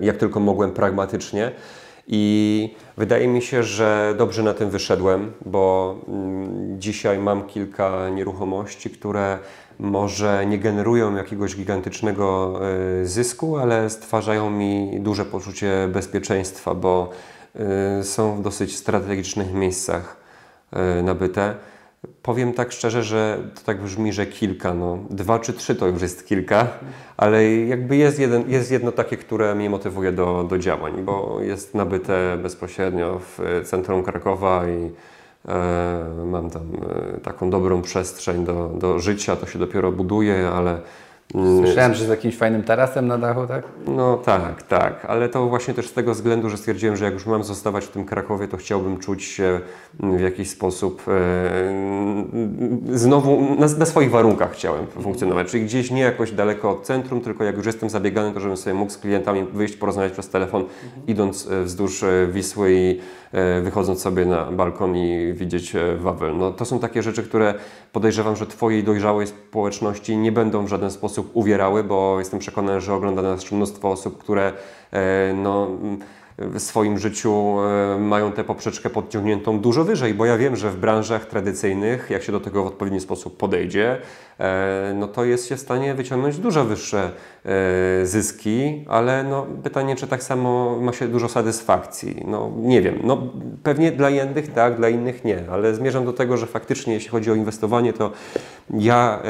[0.00, 1.52] jak tylko mogłem pragmatycznie.
[2.10, 8.90] I wydaje mi się, że dobrze na tym wyszedłem, bo mm, dzisiaj mam kilka nieruchomości,
[8.90, 9.38] które
[9.78, 12.60] może nie generują jakiegoś gigantycznego
[13.00, 17.10] e, zysku, ale stwarzają mi duże poczucie bezpieczeństwa, bo
[17.54, 20.16] e, są w dosyć strategicznych miejscach
[20.72, 21.54] e, nabyte.
[22.22, 26.02] Powiem tak szczerze, że to tak brzmi, że kilka, no dwa czy trzy to już
[26.02, 26.68] jest kilka,
[27.16, 31.74] ale jakby jest, jeden, jest jedno takie, które mnie motywuje do, do działań, bo jest
[31.74, 34.90] nabyte bezpośrednio w centrum Krakowa i
[36.26, 36.62] mam tam
[37.16, 40.80] e, taką dobrą przestrzeń do, do życia, to się dopiero buduje, ale
[41.32, 43.64] Słyszałem, że z jakimś fajnym tarasem na dachu, tak?
[43.86, 47.26] No tak, tak, ale to właśnie też z tego względu, że stwierdziłem, że jak już
[47.26, 49.60] mam zostawać w tym Krakowie, to chciałbym czuć się
[50.00, 51.18] w jakiś sposób e,
[52.96, 57.44] znowu na, na, swoich warunkach chciałem funkcjonować, czyli gdzieś nie jakoś daleko od centrum, tylko
[57.44, 61.06] jak już jestem zabiegany, to żebym sobie mógł z klientami wyjść, porozmawiać przez telefon, mhm.
[61.06, 63.00] idąc e, wzdłuż e, Wisły i
[63.32, 66.36] e, wychodząc sobie na balkon i widzieć e, Wawel.
[66.36, 67.54] No to są takie rzeczy, które
[67.92, 72.80] podejrzewam, że Twojej dojrzałej społeczności nie będą w żaden sposób sposób uwierały, bo jestem przekonany,
[72.80, 74.52] że ogląda nas mnóstwo osób, które
[74.92, 75.68] e, no,
[76.38, 80.76] w swoim życiu e, mają tę poprzeczkę podciągniętą dużo wyżej, bo ja wiem, że w
[80.76, 83.96] branżach tradycyjnych, jak się do tego w odpowiedni sposób podejdzie,
[84.40, 87.10] e, no to jest się w stanie wyciągnąć dużo wyższe
[88.04, 92.22] zyski, ale no pytanie, czy tak samo ma się dużo satysfakcji.
[92.26, 93.22] No nie wiem, no
[93.62, 97.30] pewnie dla jednych tak, dla innych nie, ale zmierzam do tego, że faktycznie jeśli chodzi
[97.30, 98.12] o inwestowanie, to
[98.70, 99.22] ja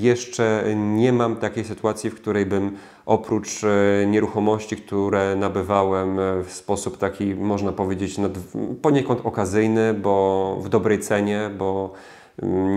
[0.00, 6.52] jeszcze nie mam takiej sytuacji, w której bym oprócz e, nieruchomości, które nabywałem e, w
[6.52, 8.16] sposób taki, można powiedzieć,
[8.82, 11.92] poniekąd okazyjny, bo w dobrej cenie, bo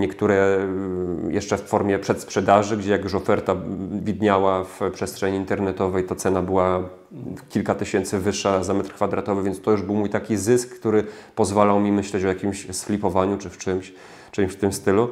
[0.00, 3.56] niektóre mm, jeszcze w formie przedsprzedaży, gdzie jak już oferta
[3.90, 6.82] widniała w przestrzeni internetowej, to cena była
[7.48, 11.80] kilka tysięcy wyższa za metr kwadratowy, więc to już był mój taki zysk, który pozwalał
[11.80, 13.92] mi myśleć o jakimś sflipowaniu czy w czymś,
[14.32, 15.08] czymś w tym stylu.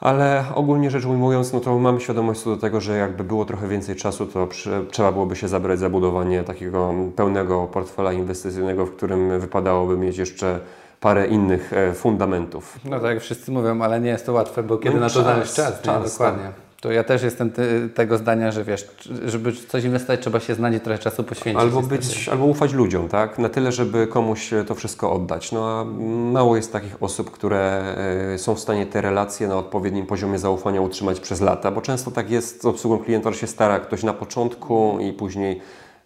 [0.00, 3.68] Ale ogólnie rzecz ujmując, no to mam świadomość co do tego, że jakby było trochę
[3.68, 8.96] więcej czasu, to przy, trzeba byłoby się zabrać za budowanie takiego pełnego portfela inwestycyjnego, w
[8.96, 10.60] którym wypadałoby mieć jeszcze
[11.00, 12.78] parę innych e, fundamentów.
[12.84, 15.22] No tak jak wszyscy mówią, ale nie jest to łatwe, bo kiedy no na to
[15.22, 16.10] znaleźć czas, czas nie?
[16.10, 16.44] dokładnie.
[16.44, 16.65] Tak.
[16.80, 18.88] To ja też jestem ty, tego zdania, że wiesz,
[19.24, 21.62] żeby coś inwestować, trzeba się znać i trochę czasu poświęcić.
[21.62, 23.38] Albo, być, albo ufać ludziom, tak?
[23.38, 25.52] Na tyle, żeby komuś to wszystko oddać.
[25.52, 25.84] No a
[26.32, 27.94] mało jest takich osób, które
[28.34, 32.10] e, są w stanie te relacje na odpowiednim poziomie zaufania utrzymać przez lata, bo często
[32.10, 35.60] tak jest z obsługą klienta, że się stara ktoś na początku i później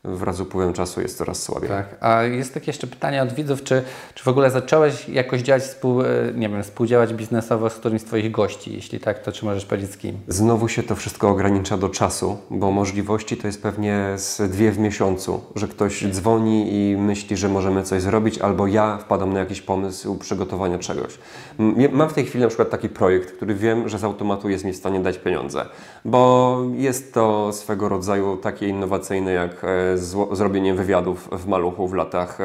[0.05, 1.69] wraz z upływem czasu jest coraz słabiej.
[1.69, 1.97] Tak.
[2.01, 3.83] A jest takie jeszcze pytanie od widzów, czy,
[4.15, 8.05] czy w ogóle zacząłeś jakoś działać, współ, e, nie wiem, współdziałać biznesowo z którymś z
[8.05, 8.75] Twoich gości?
[8.75, 10.19] Jeśli tak, to czy możesz powiedzieć z kim?
[10.29, 14.79] Znowu się to wszystko ogranicza do czasu, bo możliwości to jest pewnie z dwie w
[14.79, 19.61] miesiącu, że ktoś dzwoni i myśli, że możemy coś zrobić, albo ja wpadam na jakiś
[19.63, 21.19] pomysł przygotowania czegoś.
[21.93, 24.73] Mam w tej chwili na przykład taki projekt, który wiem, że z automatu jest mi
[24.73, 25.67] w stanie dać pieniądze,
[26.05, 29.90] bo jest to swego rodzaju takie innowacyjne jak e,
[30.33, 32.39] zrobieniem wywiadów w Maluchu w latach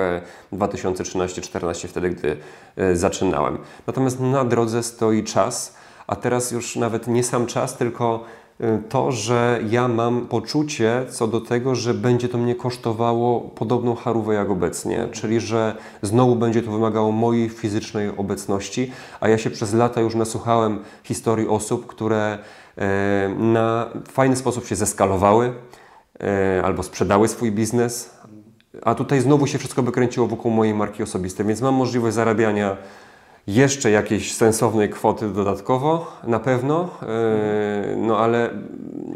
[0.54, 2.38] 2013-2014, e, wtedy gdy
[2.78, 3.58] e, zaczynałem.
[3.88, 5.76] Natomiast na drodze stoi czas,
[6.08, 8.24] a teraz już nawet nie sam czas, tylko
[8.60, 13.96] e, to, że ja mam poczucie co do tego, że będzie to mnie kosztowało podobną
[13.96, 19.50] charówę jak obecnie, czyli że znowu będzie to wymagało mojej fizycznej obecności, a ja się
[19.50, 22.38] przez lata już nasłuchałem historii osób, które
[23.38, 25.54] na fajny sposób się zeskalowały,
[26.64, 28.16] albo sprzedały swój biznes,
[28.82, 32.78] a tutaj znowu się wszystko wykręciło wokół mojej marki osobistej, więc mam możliwość zarabiania
[33.48, 38.50] jeszcze jakiejś sensownej kwoty dodatkowo, na pewno, e, no ale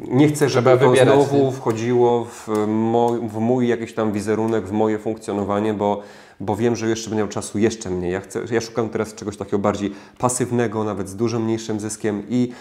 [0.07, 1.51] nie chcę, żeby to znowu nie?
[1.51, 6.01] wchodziło w mój, w mój jakiś tam wizerunek, w moje funkcjonowanie, bo,
[6.39, 8.11] bo wiem, że jeszcze będę miał czasu jeszcze mniej.
[8.11, 12.51] Ja, chcę, ja szukam teraz czegoś takiego bardziej pasywnego, nawet z dużo mniejszym zyskiem i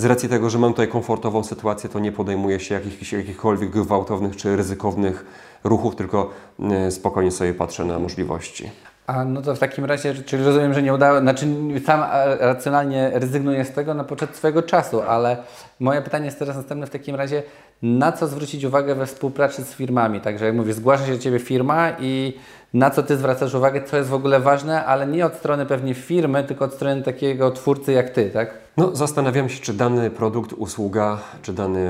[0.00, 4.36] z racji tego, że mam tutaj komfortową sytuację, to nie podejmuję się jakich, jakichkolwiek gwałtownych
[4.36, 5.24] czy ryzykownych
[5.64, 8.70] ruchów, tylko e, spokojnie sobie patrzę na możliwości.
[9.06, 11.46] A no to w takim razie, czyli rozumiem, że nie udało, znaczy
[11.86, 12.00] sam
[12.40, 15.36] racjonalnie rezygnuję z tego na poczet swojego czasu, ale
[15.80, 17.42] moje pytanie jest teraz następne w takim razie,
[17.82, 20.20] na co zwrócić uwagę we współpracy z firmami?
[20.20, 22.32] Także jak mówię, zgłasza się do Ciebie firma i
[22.74, 25.94] na co Ty zwracasz uwagę, co jest w ogóle ważne, ale nie od strony pewnie
[25.94, 28.54] firmy, tylko od strony takiego twórcy jak Ty, tak?
[28.76, 31.88] No, zastanawiam się, czy dany produkt, usługa, czy dany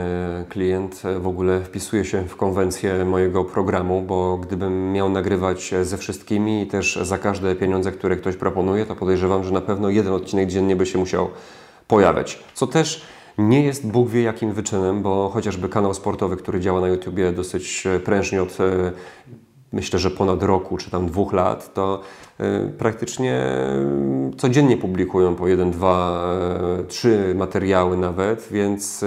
[0.49, 6.63] klient w ogóle wpisuje się w konwencję mojego programu, bo gdybym miał nagrywać ze wszystkimi
[6.63, 10.49] i też za każde pieniądze, które ktoś proponuje, to podejrzewam, że na pewno jeden odcinek
[10.49, 11.31] dziennie by się musiał
[11.89, 12.39] pojawiać.
[12.55, 13.03] Co też
[13.49, 17.85] nie jest Bóg wie jakim wyczynem, bo chociażby kanał sportowy, który działa na YouTubie dosyć
[18.05, 18.59] prężnie od
[19.73, 22.01] myślę, że ponad roku czy tam dwóch lat, to
[22.41, 23.43] y, praktycznie
[24.37, 26.25] codziennie publikują po jeden, dwa,
[26.89, 29.05] trzy materiały nawet, więc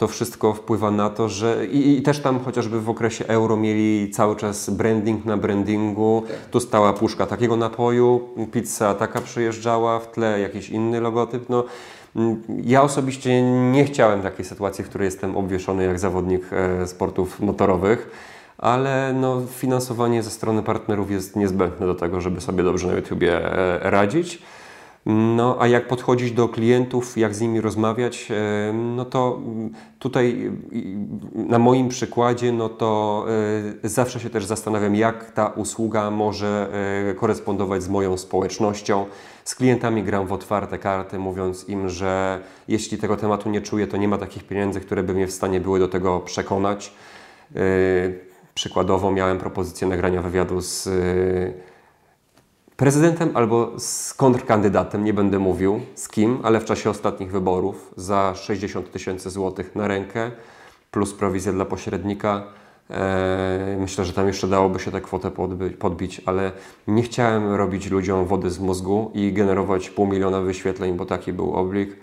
[0.00, 4.10] to wszystko wpływa na to, że i, i, też tam chociażby w okresie euro mieli
[4.10, 10.40] cały czas branding na brandingu, tu stała puszka takiego napoju, pizza taka przyjeżdżała, w tle
[10.40, 11.64] jakiś inny logotyp, no
[12.64, 13.42] ja osobiście
[13.72, 18.10] nie chciałem takiej sytuacji, w której jestem obwieszony jak zawodnik e, sportów motorowych
[18.60, 23.52] ale no, finansowanie ze strony partnerów jest niezbędne do tego, żeby sobie dobrze na YouTubie
[23.52, 24.42] e, radzić.
[25.06, 29.40] No, a jak podchodzić do klientów, jak z nimi rozmawiać, e, no to
[29.98, 30.50] tutaj
[31.34, 33.24] na moim przykładzie, no to
[33.84, 36.70] e, zawsze się też zastanawiam, jak ta usługa może
[37.16, 39.06] korespondować z moją społecznością.
[39.44, 43.96] Z klientami gram w otwarte karty, mówiąc im, że jeśli tego tematu nie czuję, to
[43.96, 46.94] nie ma takich pieniędzy, które by mnie w stanie były do tego przekonać.
[48.54, 50.88] Przykładowo miałem propozycję nagrania wywiadu z
[52.80, 58.34] prezydentem albo z kontrkandydatem, nie będę mówił z kim, ale w czasie ostatnich wyborów za
[58.34, 60.30] 60 tysięcy złotych na rękę
[60.90, 62.42] plus prowizja dla pośrednika.
[62.90, 65.30] E, myślę, że tam jeszcze dałoby się tę kwotę
[65.78, 66.52] podbić, ale
[66.88, 71.54] nie chciałem robić ludziom wody z mózgu i generować pół miliona wyświetleń, bo taki był
[71.54, 71.96] oblik.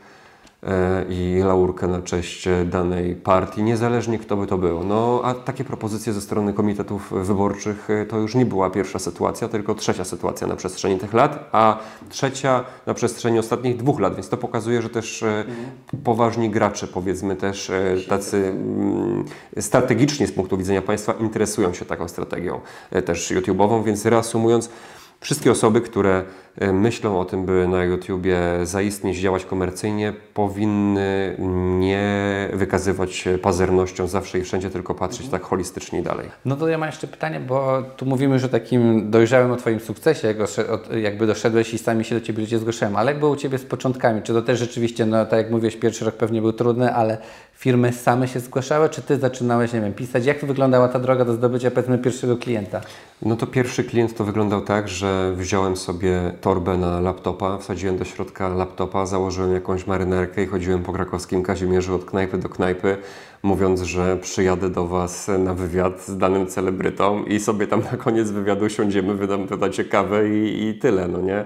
[0.64, 4.84] E, i laurkę na cześć danej partii, niezależnie kto by to był.
[4.84, 9.48] No, a takie propozycje ze strony komitetów wyborczych e, to już nie była pierwsza sytuacja,
[9.48, 11.78] tylko trzecia sytuacja na przestrzeni tych lat, a
[12.10, 15.68] trzecia na przestrzeni ostatnich dwóch lat, więc to pokazuje, że też mhm.
[16.04, 17.72] poważni gracze, powiedzmy też
[18.10, 19.26] tacy mm,
[19.60, 22.60] strategicznie z punktu widzenia państwa interesują się taką strategią
[23.06, 24.70] też YouTube'ową, więc reasumując,
[25.20, 26.24] Wszystkie osoby, które
[26.58, 31.36] e, myślą o tym, by na YouTubie zaistnieć, działać komercyjnie, powinny
[31.80, 35.42] nie wykazywać się pazernością zawsze i wszędzie, tylko patrzeć mhm.
[35.42, 36.30] tak holistycznie dalej.
[36.46, 39.80] No to ja mam jeszcze pytanie, bo tu mówimy już o takim dojrzałym, o Twoim
[39.80, 40.38] sukcesie, jak
[41.02, 43.66] jakby doszedłeś i sami się do Ciebie ludzie zgłaszają, ale jak było u Ciebie z
[43.66, 44.22] początkami?
[44.22, 47.18] Czy to też rzeczywiście, no tak jak mówisz, pierwszy rok pewnie był trudny, ale
[47.58, 50.26] firmy same się zgłaszały, czy Ty zaczynałeś, nie wiem, pisać?
[50.26, 52.82] Jak wyglądała ta droga do zdobycia, powiedzmy, pierwszego klienta?
[53.22, 58.06] No to pierwszy klient to wyglądał tak, że wziąłem sobie torbę na laptopa, wsadziłem do
[58.06, 62.98] środka laptopa, założyłem jakąś marynarkę i chodziłem po krakowskim Kazimierzu od knajpy do knajpy,
[63.44, 68.32] mówiąc, że przyjadę do Was na wywiad z danym celebrytą i sobie tam na koniec
[68.32, 71.46] wywiadu siądziemy, wydam, wydacie kawę i, i tyle, no nie?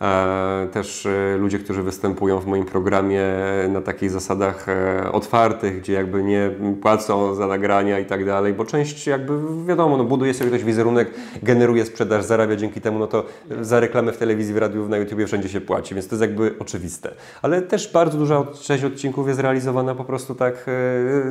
[0.00, 3.24] E, też e, ludzie, którzy występują w moim programie
[3.68, 6.50] na takich zasadach e, otwartych, gdzie jakby nie
[6.82, 9.32] płacą za nagrania i tak dalej, bo część jakby
[9.66, 11.10] wiadomo, no buduje sobie ktoś wizerunek,
[11.42, 13.24] generuje sprzedaż, zarabia dzięki temu, no to
[13.60, 16.54] za reklamę w telewizji, w radiu, na YouTubie wszędzie się płaci, więc to jest jakby
[16.58, 17.14] oczywiste.
[17.42, 20.64] Ale też bardzo duża część odcinków jest realizowana po prostu tak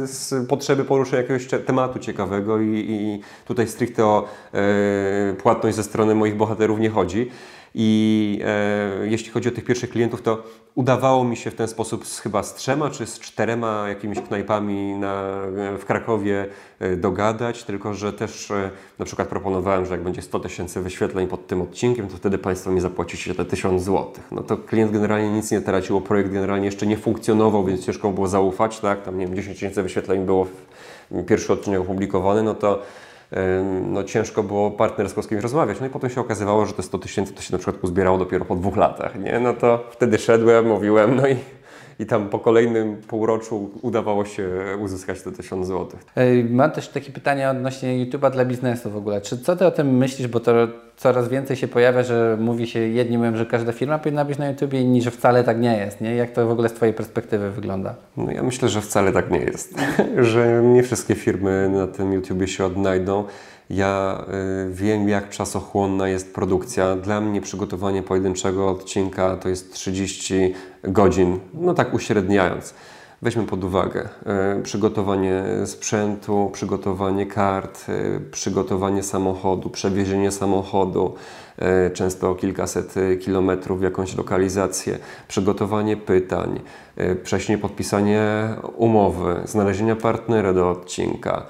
[0.03, 4.27] z potrzeby poruszenia jakiegoś tematu ciekawego i, i tutaj stricte o
[5.43, 7.29] płatność ze strony moich bohaterów nie chodzi.
[7.79, 10.43] I e, jeśli chodzi o tych pierwszych klientów, to
[10.75, 14.93] udawało mi się w ten sposób z, chyba z trzema czy z czterema jakimiś knajpami
[14.93, 15.41] na,
[15.79, 16.45] w Krakowie
[16.79, 21.27] e, dogadać, tylko że też e, na przykład proponowałem, że jak będzie 100 tysięcy wyświetleń
[21.27, 24.23] pod tym odcinkiem, to wtedy Państwo mi zapłacicie te 1000 złotych.
[24.31, 28.27] No to klient generalnie nic nie tracił, projekt generalnie jeszcze nie funkcjonował, więc ciężko było
[28.27, 29.03] zaufać, tak?
[29.03, 32.81] Tam nie wiem, 10 tysięcy wyświetleń było w pierwszy odcinek opublikowany, no to
[33.83, 35.79] no, ciężko było partnersko z kimś rozmawiać.
[35.79, 38.45] No i potem się okazywało, że te 100 tysięcy to się na przykład uzbierało dopiero
[38.45, 39.19] po dwóch latach.
[39.19, 39.39] Nie?
[39.39, 41.35] No to wtedy szedłem, mówiłem, no i
[41.99, 45.87] i tam po kolejnym półroczu udawało się uzyskać te 1000 zł.
[46.49, 49.21] Mam też takie pytanie odnośnie YouTube'a dla biznesu w ogóle.
[49.21, 52.79] Czy co Ty o tym myślisz, bo to coraz więcej się pojawia, że mówi się,
[52.79, 56.01] jedni mówią, że każda firma powinna być na YouTubie, inni, że wcale tak nie jest.
[56.01, 56.15] Nie?
[56.15, 57.95] Jak to w ogóle z Twojej perspektywy wygląda?
[58.17, 59.73] No ja myślę, że wcale tak nie jest.
[60.17, 63.23] że nie wszystkie firmy na tym YouTubie się odnajdą.
[63.69, 64.25] Ja
[64.67, 66.95] y, wiem, jak czasochłonna jest produkcja.
[66.95, 70.53] Dla mnie przygotowanie pojedynczego odcinka to jest 30
[70.83, 72.73] godzin, no tak uśredniając.
[73.21, 74.09] Weźmy pod uwagę
[74.59, 81.15] y, przygotowanie sprzętu, przygotowanie kart, y, przygotowanie samochodu, przewiezienie samochodu,
[81.93, 86.59] często kilkaset kilometrów w jakąś lokalizację, przygotowanie pytań,
[87.23, 88.23] wcześniej podpisanie
[88.75, 91.45] umowy, znalezienia partnera do odcinka,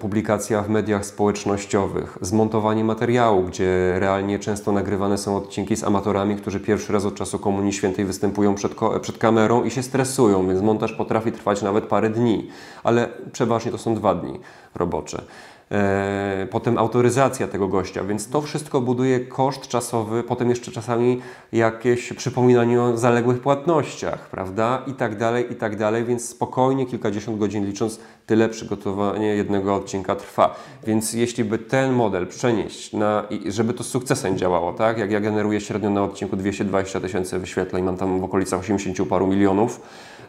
[0.00, 6.60] publikacja w mediach społecznościowych, zmontowanie materiału, gdzie realnie często nagrywane są odcinki z amatorami, którzy
[6.60, 8.72] pierwszy raz od czasu Komunii Świętej występują przed,
[9.02, 12.48] przed kamerą i się stresują, więc montaż potrafi trwać nawet parę dni,
[12.84, 14.40] ale przeważnie to są dwa dni
[14.74, 15.22] robocze.
[15.70, 21.20] E, potem autoryzacja tego gościa, więc to wszystko buduje koszt czasowy, potem jeszcze czasami
[21.52, 24.82] jakieś przypominanie o zaległych płatnościach, prawda?
[24.86, 30.16] I tak dalej, i tak dalej, więc spokojnie kilkadziesiąt godzin licząc, tyle przygotowanie jednego odcinka
[30.16, 30.54] trwa.
[30.86, 34.98] Więc jeśli by ten model przenieść na, żeby to z sukcesem działało, tak?
[34.98, 39.26] Jak ja generuję średnio na odcinku 220 tysięcy wyświetleń, mam tam w okolicach 80 paru
[39.26, 39.80] milionów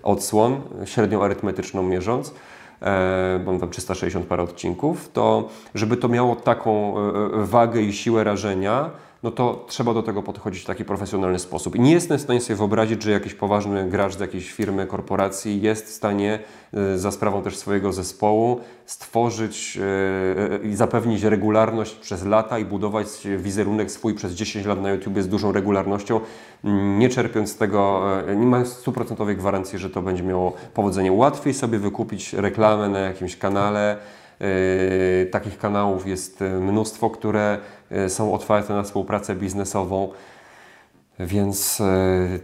[0.04, 2.34] odsłon, średnią arytmetyczną mierząc,
[3.46, 7.02] mam tam 360 parę odcinków, to żeby to miało taką e,
[7.42, 8.90] e, wagę i siłę rażenia,
[9.24, 11.76] no to trzeba do tego podchodzić w taki profesjonalny sposób.
[11.76, 15.62] I nie jestem w stanie sobie wyobrazić, że jakiś poważny gracz z jakiejś firmy, korporacji
[15.62, 16.40] jest w stanie
[16.74, 19.80] e, za sprawą też swojego zespołu stworzyć
[20.64, 25.28] i zapewnić regularność przez lata i budować wizerunek swój przez 10 lat na YouTube z
[25.28, 26.20] dużą regularnością,
[26.98, 28.04] nie czerpiąc z tego,
[28.36, 31.12] nie mając stuprocentowej gwarancji, że to będzie miało powodzenie.
[31.12, 34.19] Łatwiej sobie wykupić reklamę na jakimś kanale, E,
[35.32, 37.58] takich kanałów jest e, mnóstwo, które
[37.92, 40.10] e, są otwarte na współpracę biznesową.
[41.20, 41.82] Więc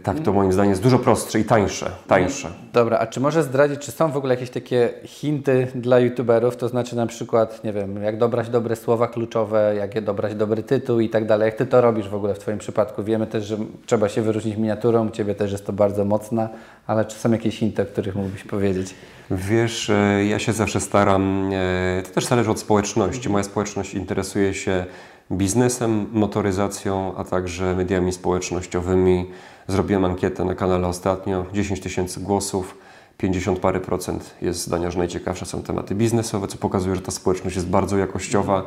[0.02, 1.90] tak to moim zdaniem jest dużo prostsze i tańsze.
[2.06, 2.48] tańsze.
[2.72, 6.68] Dobra, a czy możesz zdradzić, czy są w ogóle jakieś takie hinty dla youtuberów, to
[6.68, 11.00] znaczy na przykład, nie wiem, jak dobrać dobre słowa kluczowe, jak je dobrać dobry tytuł
[11.00, 11.46] i tak dalej.
[11.46, 13.04] Jak Ty to robisz w ogóle w Twoim przypadku?
[13.04, 16.48] Wiemy też, że trzeba się wyróżnić miniaturą, u Ciebie też jest to bardzo mocna,
[16.86, 18.94] ale czy są jakieś hinty, o których mógłbyś powiedzieć?
[19.30, 23.28] Wiesz, e, ja się zawsze staram, e, to też zależy od społeczności.
[23.28, 24.84] Moja społeczność interesuje się
[25.32, 29.30] biznesem, motoryzacją, a także mediami społecznościowymi.
[29.68, 32.78] Zrobiłem ankietę na kanale ostatnio, 10 tysięcy głosów.
[33.18, 37.56] 50 parę procent jest zdania, że najciekawsze są tematy biznesowe, co pokazuje, że ta społeczność
[37.56, 38.62] jest bardzo jakościowa.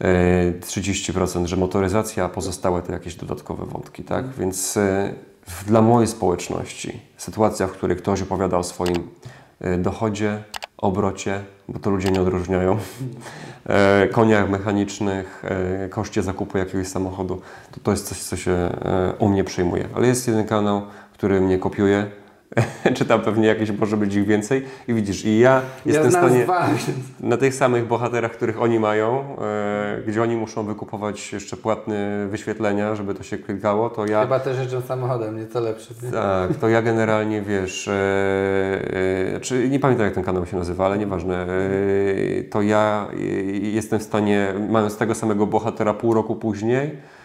[0.00, 4.28] 30% e, że motoryzacja, a pozostałe to jakieś dodatkowe wątki, tak?
[4.28, 4.78] Więc
[5.66, 9.08] dla mojej społeczności sytuacja, w której ktoś opowiada o swoim
[9.64, 10.42] Y, dochodzie,
[10.76, 12.78] obrocie, bo to ludzie nie odróżniają,
[13.66, 17.40] e, koniach mechanicznych, e, koszcie zakupu jakiegoś samochodu,
[17.72, 19.88] to to jest coś, co się e, u mnie przyjmuje.
[19.94, 22.06] Ale jest jeden kanał, który mnie kopiuje,
[22.96, 26.12] czy tam pewnie jakieś może być ich więcej i widzisz, i ja jestem ja w
[26.12, 26.68] stanie dwa.
[27.20, 32.94] na tych samych bohaterach, których oni mają, e, gdzie oni muszą wykupować jeszcze płatne wyświetlenia,
[32.94, 34.22] żeby to się klikało, to ja...
[34.22, 35.94] Chyba też jeżdżą samochodem, nieco lepszy.
[36.12, 37.92] Tak, to ja generalnie, wiesz, e,
[39.36, 43.16] e, czy nie pamiętam jak ten kanał się nazywa, ale nieważne, e, to ja e,
[43.52, 47.17] jestem w stanie, mając tego samego bohatera pół roku później,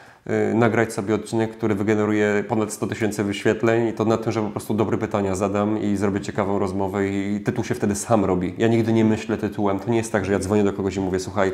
[0.53, 4.49] nagrać sobie odcinek, który wygeneruje ponad 100 tysięcy wyświetleń i to na tym, że po
[4.49, 8.53] prostu dobre pytania zadam i zrobię ciekawą rozmowę i tytuł się wtedy sam robi.
[8.57, 9.79] Ja nigdy nie myślę tytułem.
[9.79, 11.51] To nie jest tak, że ja dzwonię do kogoś i mówię, słuchaj,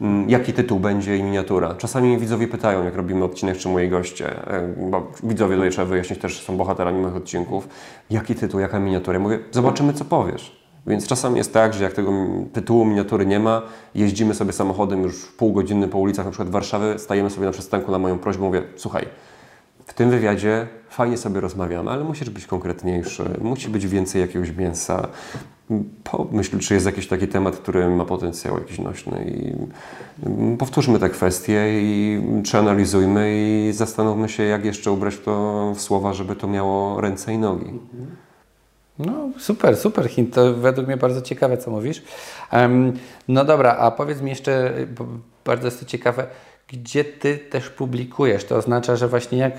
[0.00, 1.74] mm, jaki tytuł będzie i miniatura.
[1.74, 6.20] Czasami widzowie pytają, jak robimy odcinek, czy moi goście, e, bo widzowie tutaj trzeba wyjaśnić,
[6.20, 7.68] też są bohaterami moich odcinków,
[8.10, 9.14] jaki tytuł, jaka miniatura.
[9.14, 10.61] Ja mówię, zobaczymy, co powiesz.
[10.86, 12.12] Więc czasami jest tak, że jak tego
[12.52, 13.62] tytułu miniatury nie ma,
[13.94, 17.98] jeździmy sobie samochodem już pół godziny po ulicach przykład Warszawy, stajemy sobie na przystanku na
[17.98, 19.06] moją prośbę, mówię, słuchaj,
[19.86, 25.08] w tym wywiadzie fajnie sobie rozmawiamy, ale musisz być konkretniejszy, musi być więcej jakiegoś mięsa.
[26.04, 29.52] Pomyśl, czy jest jakiś taki temat, który ma potencjał jakiś nośny i
[30.56, 36.36] powtórzmy te kwestie i przeanalizujmy i zastanówmy się, jak jeszcze ubrać to w słowa, żeby
[36.36, 37.80] to miało ręce i nogi.
[39.06, 40.34] No super, super hint.
[40.34, 42.02] To według mnie bardzo ciekawe, co mówisz.
[42.52, 42.92] Um,
[43.28, 44.72] no dobra, a powiedz mi jeszcze,
[45.44, 46.26] bardzo jest to ciekawe,
[46.68, 48.44] gdzie Ty też publikujesz?
[48.44, 49.54] To oznacza, że właśnie jak,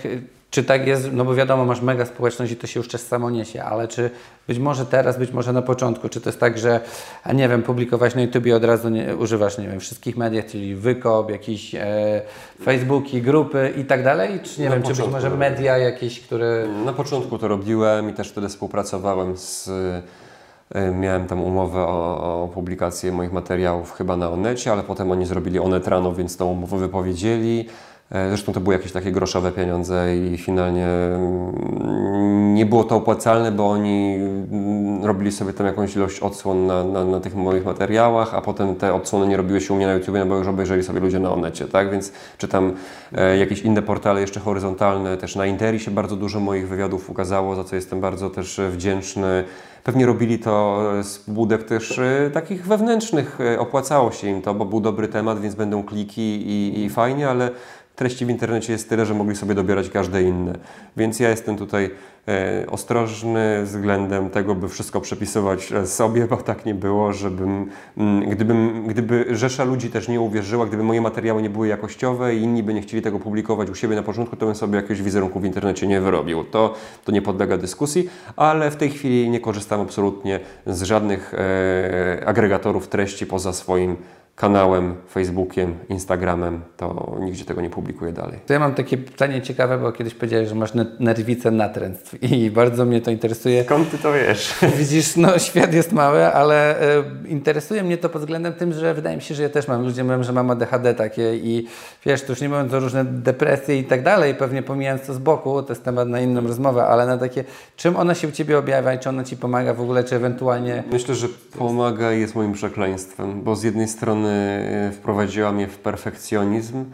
[0.54, 3.30] czy tak jest, no bo wiadomo, masz mega społeczność i to się już też samo
[3.30, 4.10] niesie, ale czy
[4.48, 6.80] być może teraz, być może na początku, czy to jest tak, że,
[7.24, 10.76] a nie wiem, publikować na YouTubie od razu nie, używasz, nie wiem, wszystkich mediów, czyli
[10.76, 12.22] Wykop, jakieś e,
[12.64, 16.68] Facebooki, grupy i tak dalej, czy nie Na wiem, czy być może media jakieś, które...
[16.86, 19.68] Na początku to robiłem i też wtedy współpracowałem z.
[19.68, 25.26] y, Miałem tam umowę o, o publikację moich materiałów chyba na Onecie, ale potem oni
[25.26, 27.66] zrobili Onet rano, więc tą umowę wypowiedzieli.
[28.12, 33.52] E, Zresztą to były jakieś takie groszowe pieniądze i finalnie mm, nie było to opłacalne,
[33.52, 38.34] bo oni mm, robili sobie tam jakąś ilość odsłon na, na, na tych moich materiałach,
[38.34, 40.84] a potem te odsłony nie robiły się u mnie na YouTube, no bo już obejrzeli
[40.84, 41.92] sobie ludzie na Onecie, tak?
[41.92, 42.74] Więc czy tam
[43.16, 47.56] e, jakieś inne portale jeszcze horyzontalne, też na Interi się bardzo dużo moich wywiadów ukazało,
[47.56, 49.44] za co jestem bardzo też wdzięczny.
[49.84, 54.66] Pewnie robili to z pobudek też e, takich wewnętrznych, e, opłacało się im to, bo
[54.66, 57.50] był dobry temat, więc będą kliki i, i fajnie, ale
[57.96, 60.54] treści w internecie jest tyle, że mogli sobie dobierać każde inne.
[60.98, 61.90] Więc ja jestem tutaj
[62.28, 68.30] e, ostrożny względem tego, by wszystko przepisywać e, sobie, bo tak nie było, żebym, mm,
[68.30, 72.64] gdybym, gdyby rzesza ludzi też nie uwierzyła, gdyby moje materiały nie były jakościowe i inni
[72.64, 75.46] by nie chcieli tego publikować u siebie na początku, to bym sobie jakiegoś wizerunku w
[75.46, 76.44] internecie nie wyrobił.
[76.44, 76.74] To,
[77.06, 82.88] to nie podlega dyskusji, ale w tej chwili nie korzystam absolutnie z żadnych e, agregatorów
[82.88, 83.96] treści poza swoim
[84.36, 88.40] kanałem, Facebookiem, Instagramem, to nigdzie tego nie publikuję dalej.
[88.48, 92.52] To ja mam takie pytanie ciekawe, bo kiedyś powiedziałeś, że masz ne- nerwicę natręctw i
[92.62, 93.64] bardzo mnie to interesuje.
[93.64, 94.56] Skąd ty to wiesz?
[94.80, 99.16] Widzisz, no świat jest mały, ale e, interesuje mnie to pod względem tym, że wydaje
[99.16, 99.84] mi się, że ja też mam.
[99.84, 101.68] Ludzie mówią, że mam ADHD takie i
[102.06, 105.18] wiesz, to już nie mówiąc o różne depresje i tak dalej, pewnie pomijając to z
[105.18, 107.44] boku, to jest temat na inną rozmowę, ale na takie,
[107.78, 110.84] czym ona się u Ciebie objawia i czy ona Ci pomaga w ogóle, czy ewentualnie...
[110.92, 116.86] Myślę, że pomaga jest moim przekleństwem, bo z jednej strony e, wprowadziła mnie w perfekcjonizm,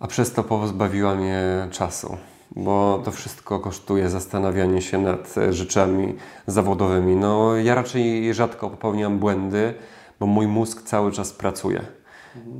[0.00, 2.16] a przez to pozbawiła mnie czasu.
[2.56, 6.14] Bo to wszystko kosztuje zastanawianie się nad e, rzeczami
[6.46, 7.16] zawodowymi.
[7.16, 9.74] No, ja raczej rzadko popełniam błędy,
[10.20, 11.80] bo mój mózg cały czas pracuje.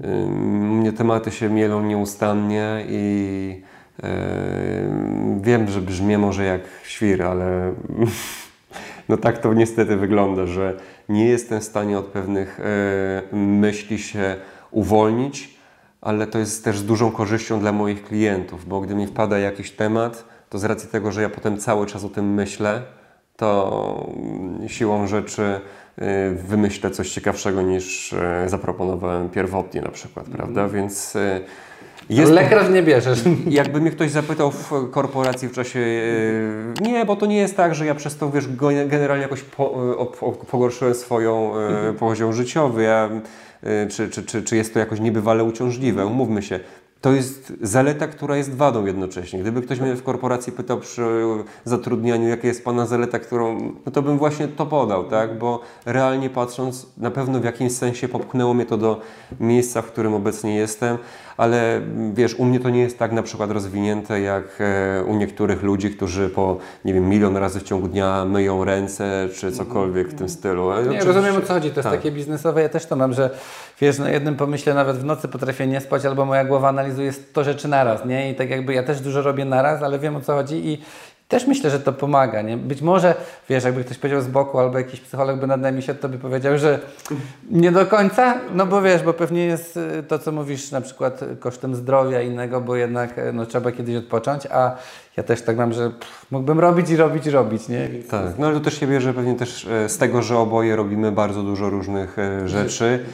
[0.04, 3.62] Ym, Mnie tematy się mielą nieustannie i
[4.04, 7.74] ym, wiem, że brzmię może jak świr, ale
[9.08, 10.76] no tak to niestety wygląda, że
[11.12, 14.36] nie jestem w stanie od pewnych e, myśli się
[14.70, 15.54] uwolnić,
[16.00, 19.70] ale to jest też z dużą korzyścią dla moich klientów, bo gdy mi wpada jakiś
[19.70, 22.82] temat, to z racji tego, że ja potem cały czas o tym myślę,
[23.36, 25.60] to mm, siłą rzeczy
[25.96, 30.68] e, wymyślę coś ciekawszego niż e, zaproponowałem pierwotnie na przykład, prawda?
[30.68, 31.16] Więc
[32.20, 33.22] jest Lekarz nie bierzesz.
[33.48, 35.80] jakby mnie ktoś zapytał w korporacji w czasie.
[35.80, 38.44] e, Nie, bo to nie jest tak, że ja przez to wiesz,
[38.86, 39.74] generalnie jakoś po,
[40.22, 42.82] e, pogorszyłem swoją e, poziom życiowy.
[42.82, 43.10] Ja,
[43.90, 46.06] czy, czy, czy, czy jest to jakoś niebywale uciążliwe?
[46.06, 46.60] Umówmy się.
[47.00, 49.40] to jest zaleta, która jest wadą jednocześnie.
[49.40, 51.02] Gdyby ktoś mnie w korporacji pytał przy
[51.64, 55.38] zatrudnianiu, jaka jest Pana zaleta, którą, no to bym właśnie to podał, tak?
[55.38, 59.00] Bo realnie patrząc, na pewno w jakimś sensie popchnęło mnie to do
[59.40, 60.98] miejsca, w którym obecnie jestem,
[61.36, 61.80] ale
[62.14, 65.90] wiesz, u mnie to nie jest tak na przykład rozwinięte jak e, u niektórych ludzi,
[65.90, 70.28] którzy po, nie wiem, milion razy w ciągu dnia myją ręce, czy cokolwiek w tym
[70.28, 70.72] stylu.
[70.72, 71.98] Nie, Oczywiście, rozumiem o co chodzi, to jest tak.
[71.98, 73.30] takie biznesowe, ja też to mam, że
[73.80, 77.44] wiesz, na jednym pomyśle nawet w nocy potrafię nie spać, albo moja głowa analizuje 100
[77.44, 78.30] rzeczy naraz, nie?
[78.30, 80.82] I tak jakby ja też dużo robię naraz, ale wiem o co chodzi i
[81.32, 82.56] też myślę, że to pomaga, nie?
[82.56, 83.14] Być może,
[83.48, 86.18] wiesz, jakby ktoś powiedział z boku albo jakiś psycholog by nad nami się to by
[86.18, 86.78] powiedział, że
[87.50, 91.20] nie do końca, no bo wiesz, bo pewnie jest y, to, co mówisz na przykład
[91.40, 94.76] kosztem zdrowia innego, bo jednak y, no, trzeba kiedyś odpocząć, a
[95.16, 97.88] ja też tak mam, że pff, mógłbym robić i robić i robić, nie?
[98.10, 101.12] Tak, no ale to też się bierze pewnie też e, z tego, że oboje robimy
[101.12, 102.16] bardzo dużo różnych
[102.46, 103.04] rzeczy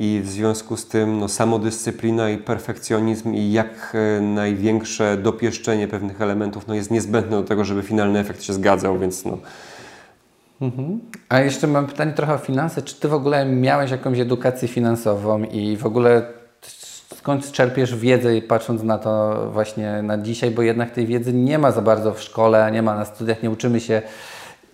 [0.00, 6.22] i w związku z tym no, samodyscyplina i perfekcjonizm i jak e, największe dopieszczenie pewnych
[6.22, 9.38] elementów no, jest niezbędne do tego, żeby finalny efekt się zgadzał, więc no.
[10.60, 11.00] Mhm.
[11.28, 12.82] A jeszcze mam pytanie trochę o finanse.
[12.82, 16.22] Czy Ty w ogóle miałeś jakąś edukację finansową i w ogóle
[17.16, 21.72] skąd czerpiesz wiedzę patrząc na to właśnie na dzisiaj, bo jednak tej wiedzy nie ma
[21.72, 24.02] za bardzo w szkole, nie ma na studiach, nie uczymy się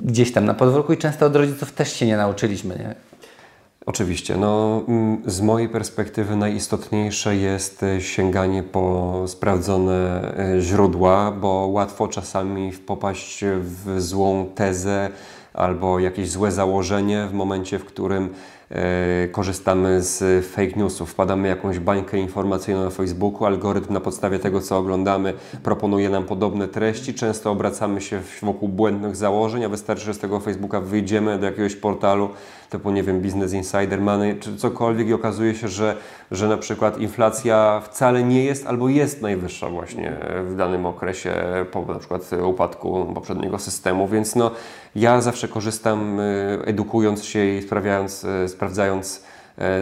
[0.01, 2.77] gdzieś tam na podwórku i często od rodziców też się nie nauczyliśmy.
[2.77, 2.95] Nie?
[3.87, 4.37] Oczywiście.
[4.37, 12.09] No, mm, z mojej perspektywy najistotniejsze jest e, sięganie po sprawdzone e, źródła, bo łatwo
[12.09, 15.11] czasami popaść w złą tezę
[15.55, 18.35] albo jakieś złe założenie w momencie, w którym
[18.71, 24.61] E, korzystamy z fake newsów, wpadamy jakąś bańkę informacyjną na Facebooku, algorytm na podstawie tego,
[24.61, 25.33] co oglądamy,
[25.63, 30.41] proponuje nam podobne treści, często obracamy się wokół błędnych założeń, a wystarczy, że z tego
[30.41, 32.29] Facebooka wyjdziemy do jakiegoś portalu,
[32.71, 35.97] typu, nie wiem, Business Insider, Money, czy cokolwiek i okazuje się, że,
[36.31, 41.35] że na przykład inflacja wcale nie jest albo jest najwyższa właśnie w danym okresie
[41.71, 44.51] po na przykład upadku poprzedniego systemu, więc no
[44.97, 49.25] ja zawsze korzystam y, edukując się i sprawiając, y, sprawdzając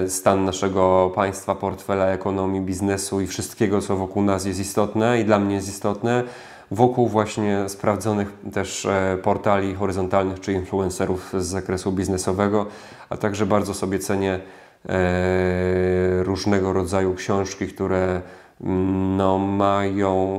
[0.05, 5.25] y, stan naszego państwa, portfela, ekonomii, biznesu i wszystkiego, co wokół nas jest istotne i
[5.25, 6.25] dla mnie jest istotne,
[6.73, 12.67] wokół właśnie sprawdzonych też e, portali horyzontalnych czy influencerów z zakresu biznesowego,
[13.11, 14.41] a także bardzo sobie cenię
[14.89, 18.21] e, różnego rodzaju książki, które
[18.61, 20.39] mm, no, mają,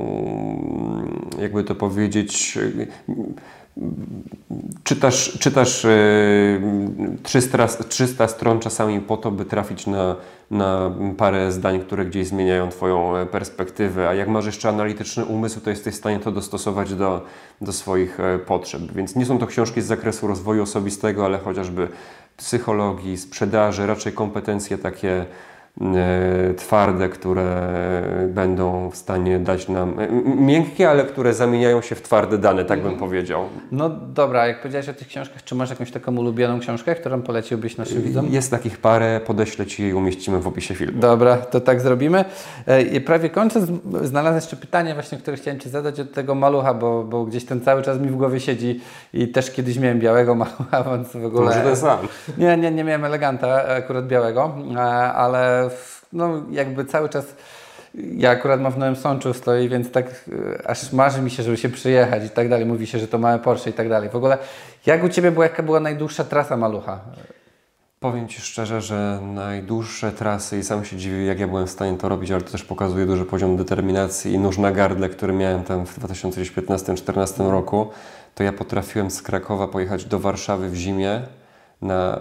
[1.38, 2.58] jakby to powiedzieć,
[4.84, 5.86] czytasz, czytasz
[7.22, 10.16] 300, 300 stron czasami po to, by trafić na,
[10.50, 15.60] na parę zdań, które gdzieś zmieniają Twoją e, perspektywę, a jak masz jeszcze analityczny umysł,
[15.60, 17.22] to jesteś w stanie to dostosować do,
[17.60, 18.82] do swoich e, potrzeb.
[18.92, 21.88] Więc nie są to książki z zakresu rozwoju osobistego, ale chociażby
[22.36, 25.26] psychologii, sprzedaży, raczej kompetencje takie
[26.56, 27.72] twarde, które
[28.28, 29.96] będą w stanie dać nam
[30.36, 33.44] miękkie, ale które zamieniają się w twarde dane, tak bym powiedział.
[33.72, 37.76] No dobra, jak powiedziałeś o tych książkach, czy masz jakąś taką ulubioną książkę, którą poleciłbyś
[37.76, 38.26] naszym widzom?
[38.30, 41.00] Jest takich parę, podeślę Ci i umieścimy w opisie filmu.
[41.00, 42.24] Dobra, to tak zrobimy.
[42.66, 43.66] E, I prawie kończąc,
[44.02, 47.60] znalazłem jeszcze pytanie właśnie, które chciałem Ci zadać od tego malucha, bo, bo gdzieś ten
[47.60, 48.80] cały czas mi w głowie siedzi
[49.12, 51.46] i też kiedyś miałem białego malucha, więc w ogóle...
[51.46, 51.98] Może ten sam.
[52.38, 54.80] Nie, nie, nie miałem eleganta akurat białego, e,
[55.12, 55.63] ale
[56.12, 57.24] no jakby cały czas
[57.94, 61.56] ja akurat mam w Nowym Sączu stoi, więc tak e, aż marzy mi się, żeby
[61.56, 62.66] się przyjechać i tak dalej.
[62.66, 64.08] Mówi się, że to małe Porsche i tak dalej.
[64.08, 64.38] W ogóle
[64.86, 67.00] jak u Ciebie była, jaka była najdłuższa trasa Malucha?
[68.00, 71.98] Powiem Ci szczerze, że najdłuższe trasy i sam się dziwię, jak ja byłem w stanie
[71.98, 75.64] to robić, ale to też pokazuje duży poziom determinacji i nóż na gardle, który miałem
[75.64, 77.90] tam w 2015-2014 roku,
[78.34, 81.22] to ja potrafiłem z Krakowa pojechać do Warszawy w zimie
[81.82, 82.20] na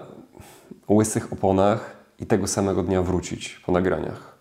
[0.89, 1.92] łysych oponach
[2.23, 4.37] i tego samego dnia wrócić po nagraniach.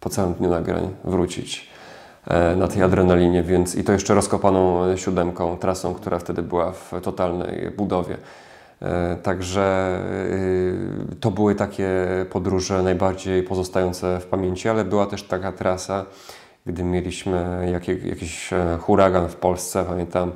[0.00, 1.68] Po całym dniu nagrań wrócić
[2.26, 6.92] e, na tej adrenalinie, więc i to jeszcze rozkopaną siódemką, trasą, która wtedy była w
[7.02, 8.16] totalnej budowie.
[8.82, 9.98] E, także
[11.20, 11.88] to były takie
[12.30, 16.06] podróże najbardziej pozostające w pamięci, ale była też taka trasa,
[16.66, 17.68] gdy mieliśmy
[18.04, 20.32] jakiś e, huragan w Polsce, pamiętam,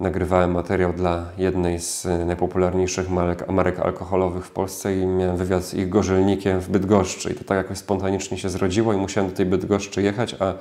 [0.00, 5.74] nagrywałem materiał dla jednej z najpopularniejszych marek, marek, alkoholowych w Polsce i miałem wywiad z
[5.74, 7.32] ich gorzelnikiem w Bydgoszczy.
[7.32, 10.54] I to tak jakoś spontanicznie się zrodziło i musiałem do tej Bydgoszczy jechać, a,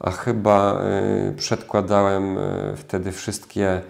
[0.00, 0.82] a chyba
[1.30, 3.82] y, przedkładałem y, wtedy wszystkie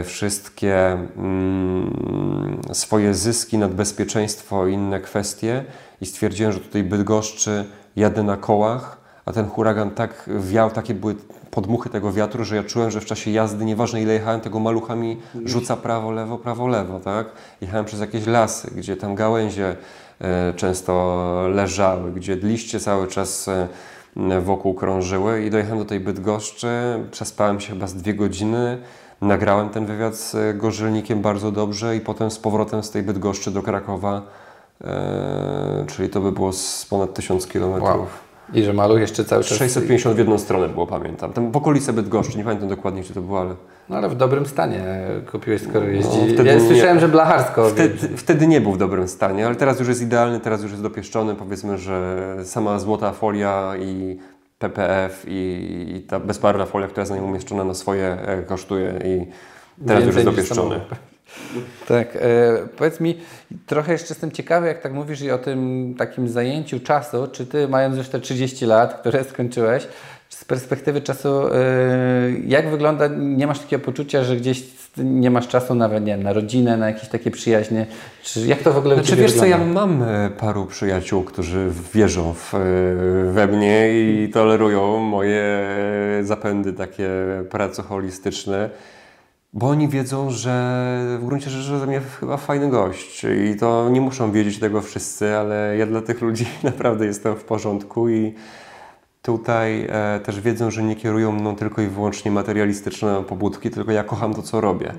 [0.00, 5.64] y, wszystkie mm, swoje zyski nad bezpieczeństwo i inne kwestie.
[6.00, 7.64] I stwierdziłem, że tutaj Bydgoszczy
[7.96, 11.14] jadę na kołach, a ten huragan tak wiał, takie były
[11.56, 15.16] podmuchy tego wiatru, że ja czułem, że w czasie jazdy, nieważne ile jechałem, tego maluchami
[15.44, 17.26] rzuca prawo, lewo, prawo, lewo, tak?
[17.60, 19.76] Jechałem przez jakieś lasy, gdzie tam gałęzie
[20.20, 20.92] e, często
[21.54, 23.68] leżały, gdzie liście cały czas e,
[24.40, 26.68] wokół krążyły i dojechałem do tej Bydgoszczy,
[27.10, 28.78] przespałem się chyba z dwie godziny,
[29.20, 33.62] nagrałem ten wywiad z Gorzelnikiem bardzo dobrze i potem z powrotem z tej Bydgoszczy do
[33.62, 34.22] Krakowa,
[34.84, 37.98] e, czyli to by było z ponad 1000 kilometrów.
[37.98, 38.25] Wow.
[38.54, 39.58] I że maluch jeszcze cały czas...
[39.58, 41.32] 650 w jedną stronę było, pamiętam.
[41.32, 43.54] Tam w okolicy Bydgoszczy, nie pamiętam dokładnie gdzie to było, ale...
[43.88, 44.84] No ale w dobrym stanie
[45.32, 46.18] kupiłeś, skoro jeździ.
[46.38, 47.68] No, ja słyszałem, że blacharsko.
[47.68, 50.82] Wtedy, wtedy nie był w dobrym stanie, ale teraz już jest idealny, teraz już jest
[50.82, 51.34] dopieszczony.
[51.34, 54.18] Powiedzmy, że sama złota folia i
[54.58, 58.94] PPF i, i ta bezbarwna folia, która jest na nim umieszczona na swoje e, kosztuje
[59.04, 59.26] i
[59.86, 60.80] teraz już Więcej jest niż dopieszczony.
[61.88, 62.18] Tak, e,
[62.76, 63.16] powiedz mi,
[63.66, 67.68] trochę jeszcze jestem ciekawy, jak tak mówisz i o tym takim zajęciu czasu, czy ty
[67.68, 69.88] mając już te 30 lat, które skończyłeś,
[70.28, 71.52] z perspektywy czasu, e,
[72.46, 74.62] jak wygląda, nie masz takiego poczucia, że gdzieś
[74.96, 77.86] nie masz czasu nawet, nie wiem, na rodzinę, na jakieś takie przyjaźnie,
[78.22, 79.86] czy jak to w ogóle Znaczy wiesz co, ja wygląda?
[79.86, 82.58] mam e, paru przyjaciół, którzy wierzą w, e,
[83.32, 85.68] we mnie i tolerują moje
[86.22, 87.08] zapędy takie
[87.50, 88.70] pracoholistyczne,
[89.56, 90.76] bo oni wiedzą, że
[91.20, 95.36] w gruncie rzeczy ze mnie chyba fajny gość i to nie muszą wiedzieć tego wszyscy,
[95.36, 98.34] ale ja dla tych ludzi naprawdę jestem w porządku i
[99.22, 104.04] tutaj e, też wiedzą, że nie kierują mną tylko i wyłącznie materialistyczne pobudki, tylko ja
[104.04, 104.92] kocham to, co robię.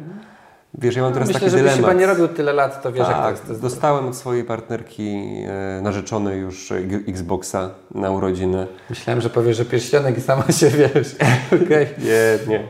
[0.73, 1.75] Wiesz, ja mam teraz Myślę, taki dylemat.
[1.75, 3.43] chyba nie robił tyle lat, to wiesz jak Tak, jest.
[3.43, 6.73] To jest dostałem od swojej partnerki e, narzeczonej już
[7.07, 8.67] Xboxa na urodziny.
[8.89, 11.15] Myślałem, że powiesz, że pierścionek i sama się wiesz.
[11.65, 11.87] Okej.
[11.97, 12.67] Nie, nie.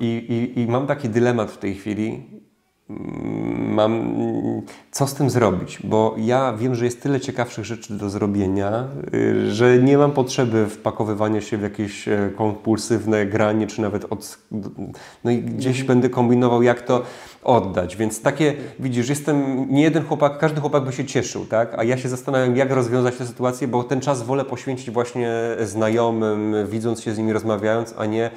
[0.00, 0.06] I,
[0.56, 2.22] i, I mam taki dylemat w tej chwili.
[2.90, 4.02] Mm, Mam
[4.90, 9.50] co z tym zrobić, bo ja wiem, że jest tyle ciekawszych rzeczy do zrobienia, y,
[9.50, 14.38] że nie mam potrzeby wpakowywania się w jakieś e, kompulsywne granie, czy nawet od.
[15.24, 17.02] No i gdzieś będę kombinował, jak to
[17.42, 17.96] oddać.
[17.96, 21.74] Więc takie, widzisz, jestem nie jeden chłopak, każdy chłopak by się cieszył, tak?
[21.78, 26.54] A ja się zastanawiam, jak rozwiązać tę sytuację, bo ten czas wolę poświęcić właśnie znajomym,
[26.66, 28.30] widząc się z nimi, rozmawiając, a nie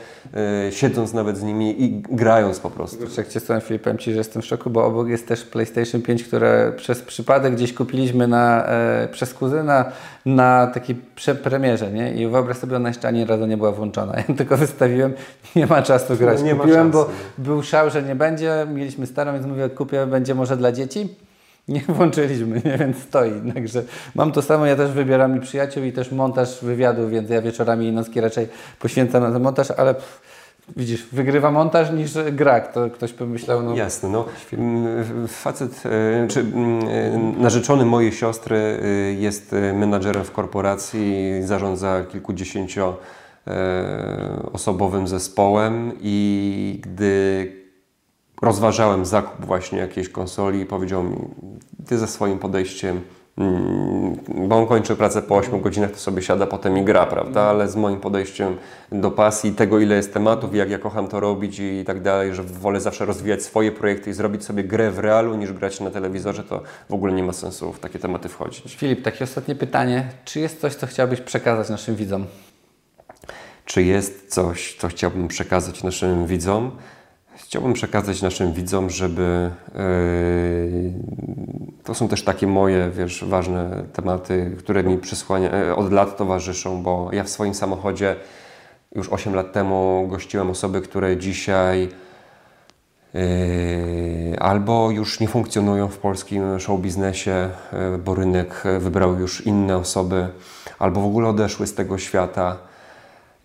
[0.67, 2.97] e, siedząc nawet z nimi i grając po prostu.
[2.97, 5.43] Kurczę, jak Cię słucham, Filip, powiem Ci, że jestem w szoku, bo obok jest też
[5.43, 9.91] PlayStation 5, które przez przypadek gdzieś kupiliśmy na, e, przez kuzyna
[10.25, 12.13] na takiej przepremierze, nie?
[12.13, 14.13] I wyobraź sobie, ona jeszcze ani razu nie była włączona.
[14.17, 15.13] Ja tylko wystawiłem,
[15.55, 16.39] nie ma czasu grać.
[16.39, 20.05] No nie ma Kupiłem, bo był szał, że nie będzie, mieliśmy starą, więc mówię, kupię,
[20.05, 21.09] będzie może dla dzieci.
[21.67, 22.77] Nie włączyliśmy, nie?
[22.77, 23.53] więc stoi.
[23.53, 23.83] Także
[24.15, 27.87] mam to samo, ja też wybieram i przyjaciół i też montaż wywiadu, więc ja wieczorami
[27.87, 28.47] i nocki raczej
[28.79, 30.21] poświęcam na ten montaż, ale pff,
[30.77, 32.61] widzisz, wygrywa montaż niż gra.
[32.61, 34.25] To ktoś pomyślał, no Jasne, no.
[35.27, 42.97] Facet, e, czy e, narzeczony mojej siostry e, jest menadżerem w korporacji, zarządza kilkudziesięcio
[43.47, 47.51] e, osobowym zespołem i gdy
[48.41, 51.17] rozważałem zakup właśnie jakiejś konsoli, powiedział mi,
[51.87, 53.01] ty ze swoim podejściem,
[54.47, 57.41] bo on kończy pracę po 8 godzinach, to sobie siada potem i gra, prawda?
[57.41, 58.57] Ale z moim podejściem
[58.91, 62.43] do pasji, tego ile jest tematów, jak ja kocham to robić i tak dalej, że
[62.43, 66.43] wolę zawsze rozwijać swoje projekty i zrobić sobie grę w realu niż grać na telewizorze,
[66.43, 68.75] to w ogóle nie ma sensu w takie tematy wchodzić.
[68.75, 70.09] Filip, takie ostatnie pytanie.
[70.25, 72.25] Czy jest coś, co chciałbyś przekazać naszym widzom?
[73.65, 76.71] Czy jest coś, co chciałbym przekazać naszym widzom?
[77.55, 80.93] Chciałbym przekazać naszym widzom, żeby yy,
[81.83, 86.83] to są też takie moje, wiesz, ważne tematy, które mi przysłania, e, od lat towarzyszą,
[86.83, 88.15] bo ja w swoim samochodzie
[88.95, 91.89] już 8 lat temu gościłem osoby, które dzisiaj
[93.13, 97.49] Yy, albo już nie funkcjonują w polskim show biznesie,
[97.91, 100.27] yy, bo rynek wybrał już inne osoby,
[100.79, 102.57] albo w ogóle odeszły z tego świata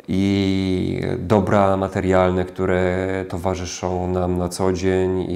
[0.08, 5.34] i dobra materialne, które towarzyszą nam na co dzień i,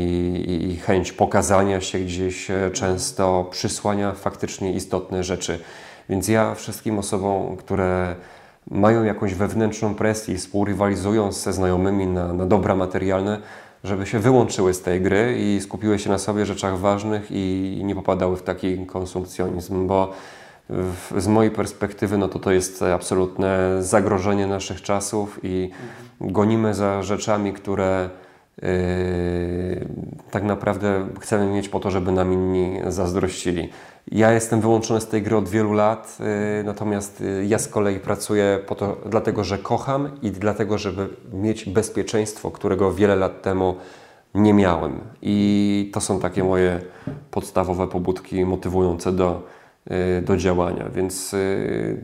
[0.51, 5.61] i, i chęć pokazania się gdzieś e, często przysłania faktycznie istotne rzeczy.
[6.09, 8.15] Więc ja wszystkim osobom, które
[8.71, 13.41] mają jakąś wewnętrzną presję i współrywalizują ze znajomymi na, na dobra materialne,
[13.85, 17.95] żeby się wyłączyły z tej gry i skupiły się na sobie rzeczach ważnych i nie
[17.95, 20.13] popadały w taki konsumpcjonizm, bo
[21.17, 25.71] z mojej perspektywy no to to jest absolutne zagrożenie naszych czasów i
[26.21, 28.11] gonimy za rzeczami, które
[28.63, 28.69] yy,
[30.31, 33.69] tak naprawdę chcemy mieć po to, żeby nam inni zazdrościli.
[34.13, 38.01] Ja jestem wyłączony z tej gry od wielu lat, yy, natomiast yy, ja z kolei
[38.01, 43.77] pracuję po to, dlatego, że kocham i dlatego, żeby mieć bezpieczeństwo, którego wiele lat temu
[44.35, 45.01] nie miałem.
[45.23, 46.81] I to są takie moje
[47.31, 49.64] podstawowe pobudki motywujące do y,
[50.23, 52.03] do działania, więc y,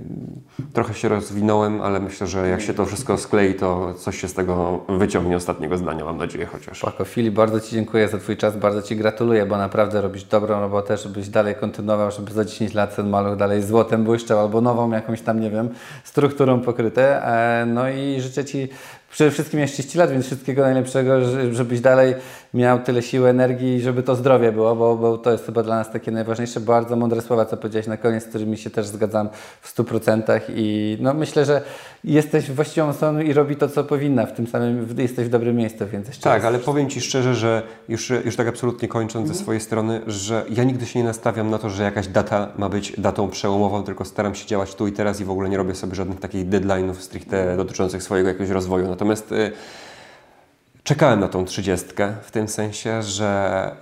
[0.72, 4.35] trochę się rozwinąłem, ale myślę, że jak się to wszystko sklei, to coś się z
[4.35, 6.81] tego wyciągnie ostatniego zdania, mam nadzieję chociaż.
[6.81, 10.61] Pako, Filip, bardzo Ci dziękuję za Twój czas, bardzo Ci gratuluję, bo naprawdę robisz dobrą
[10.61, 14.91] robotę, żebyś dalej kontynuował, żeby za 10 lat ten maluch dalej złotem błyszczał albo nową
[14.91, 15.68] jakąś tam, nie wiem,
[16.05, 17.24] strukturą pokryte.
[17.24, 18.68] E, no i życzę Ci
[19.11, 21.12] przede wszystkim jeszcze 30 lat, więc wszystkiego najlepszego,
[21.51, 22.14] żebyś dalej
[22.55, 25.90] miał tyle siły, energii, żeby to zdrowie było, bo, bo to jest chyba dla nas
[25.92, 26.61] takie najważniejsze.
[26.61, 29.28] Bardzo mądre słowa, co powiedziałeś na koniec, z którymi się też zgadzam
[29.61, 31.62] w 100% i no myślę, że
[32.05, 35.84] jesteś właściwą osobą i robi to, co powinna w tym samym, jesteś w dobrym miejscu,
[35.92, 36.44] więc jeszcze Tak, raz.
[36.44, 40.64] ale powiem Ci szczerze, że już, już tak absolutnie kończąc ze swojej strony, że ja
[40.64, 44.34] nigdy się nie nastawiam na to, że jakaś data ma być datą przełomową, tylko staram
[44.34, 47.57] się działać tu i teraz i w ogóle nie robię sobie żadnych takich deadline'ów stricte
[47.57, 48.88] dotyczących swojego jakiegoś rozwoju.
[48.88, 49.53] Natomiast y,
[50.85, 53.31] czekałem na tą trzydziestkę w tym sensie, że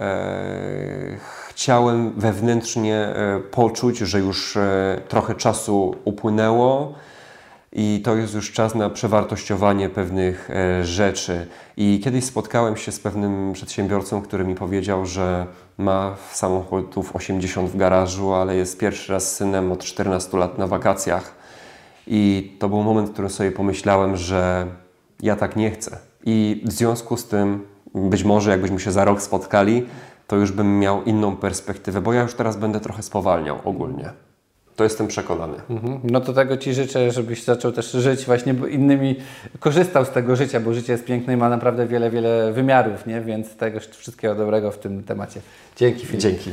[0.00, 1.18] e,
[1.48, 6.94] chciałem wewnętrznie e, poczuć, że już e, trochę czasu upłynęło
[7.72, 11.46] i to jest już czas na przewartościowanie pewnych e, rzeczy.
[11.76, 15.46] I kiedyś spotkałem się z pewnym przedsiębiorcą, który mi powiedział, że
[15.78, 21.34] ma samochodów 80 w garażu, ale jest pierwszy raz synem od 14 lat na wakacjach.
[22.06, 24.66] I to był moment, w którym sobie pomyślałem, że
[25.22, 26.07] ja tak nie chcę.
[26.30, 29.86] I w związku z tym, być może jakbyśmy się za rok spotkali,
[30.26, 34.10] to już bym miał inną perspektywę, bo ja już teraz będę trochę spowalniał ogólnie.
[34.76, 35.54] To jestem przekonany.
[35.70, 36.00] Mhm.
[36.04, 39.16] No to tego Ci życzę, żebyś zaczął też żyć właśnie innymi,
[39.60, 43.20] korzystał z tego życia, bo życie jest piękne i ma naprawdę wiele, wiele wymiarów, nie?
[43.20, 45.40] Więc tego wszystkiego dobrego w tym temacie.
[45.76, 46.20] Dzięki Filip.
[46.20, 46.50] Dzięki.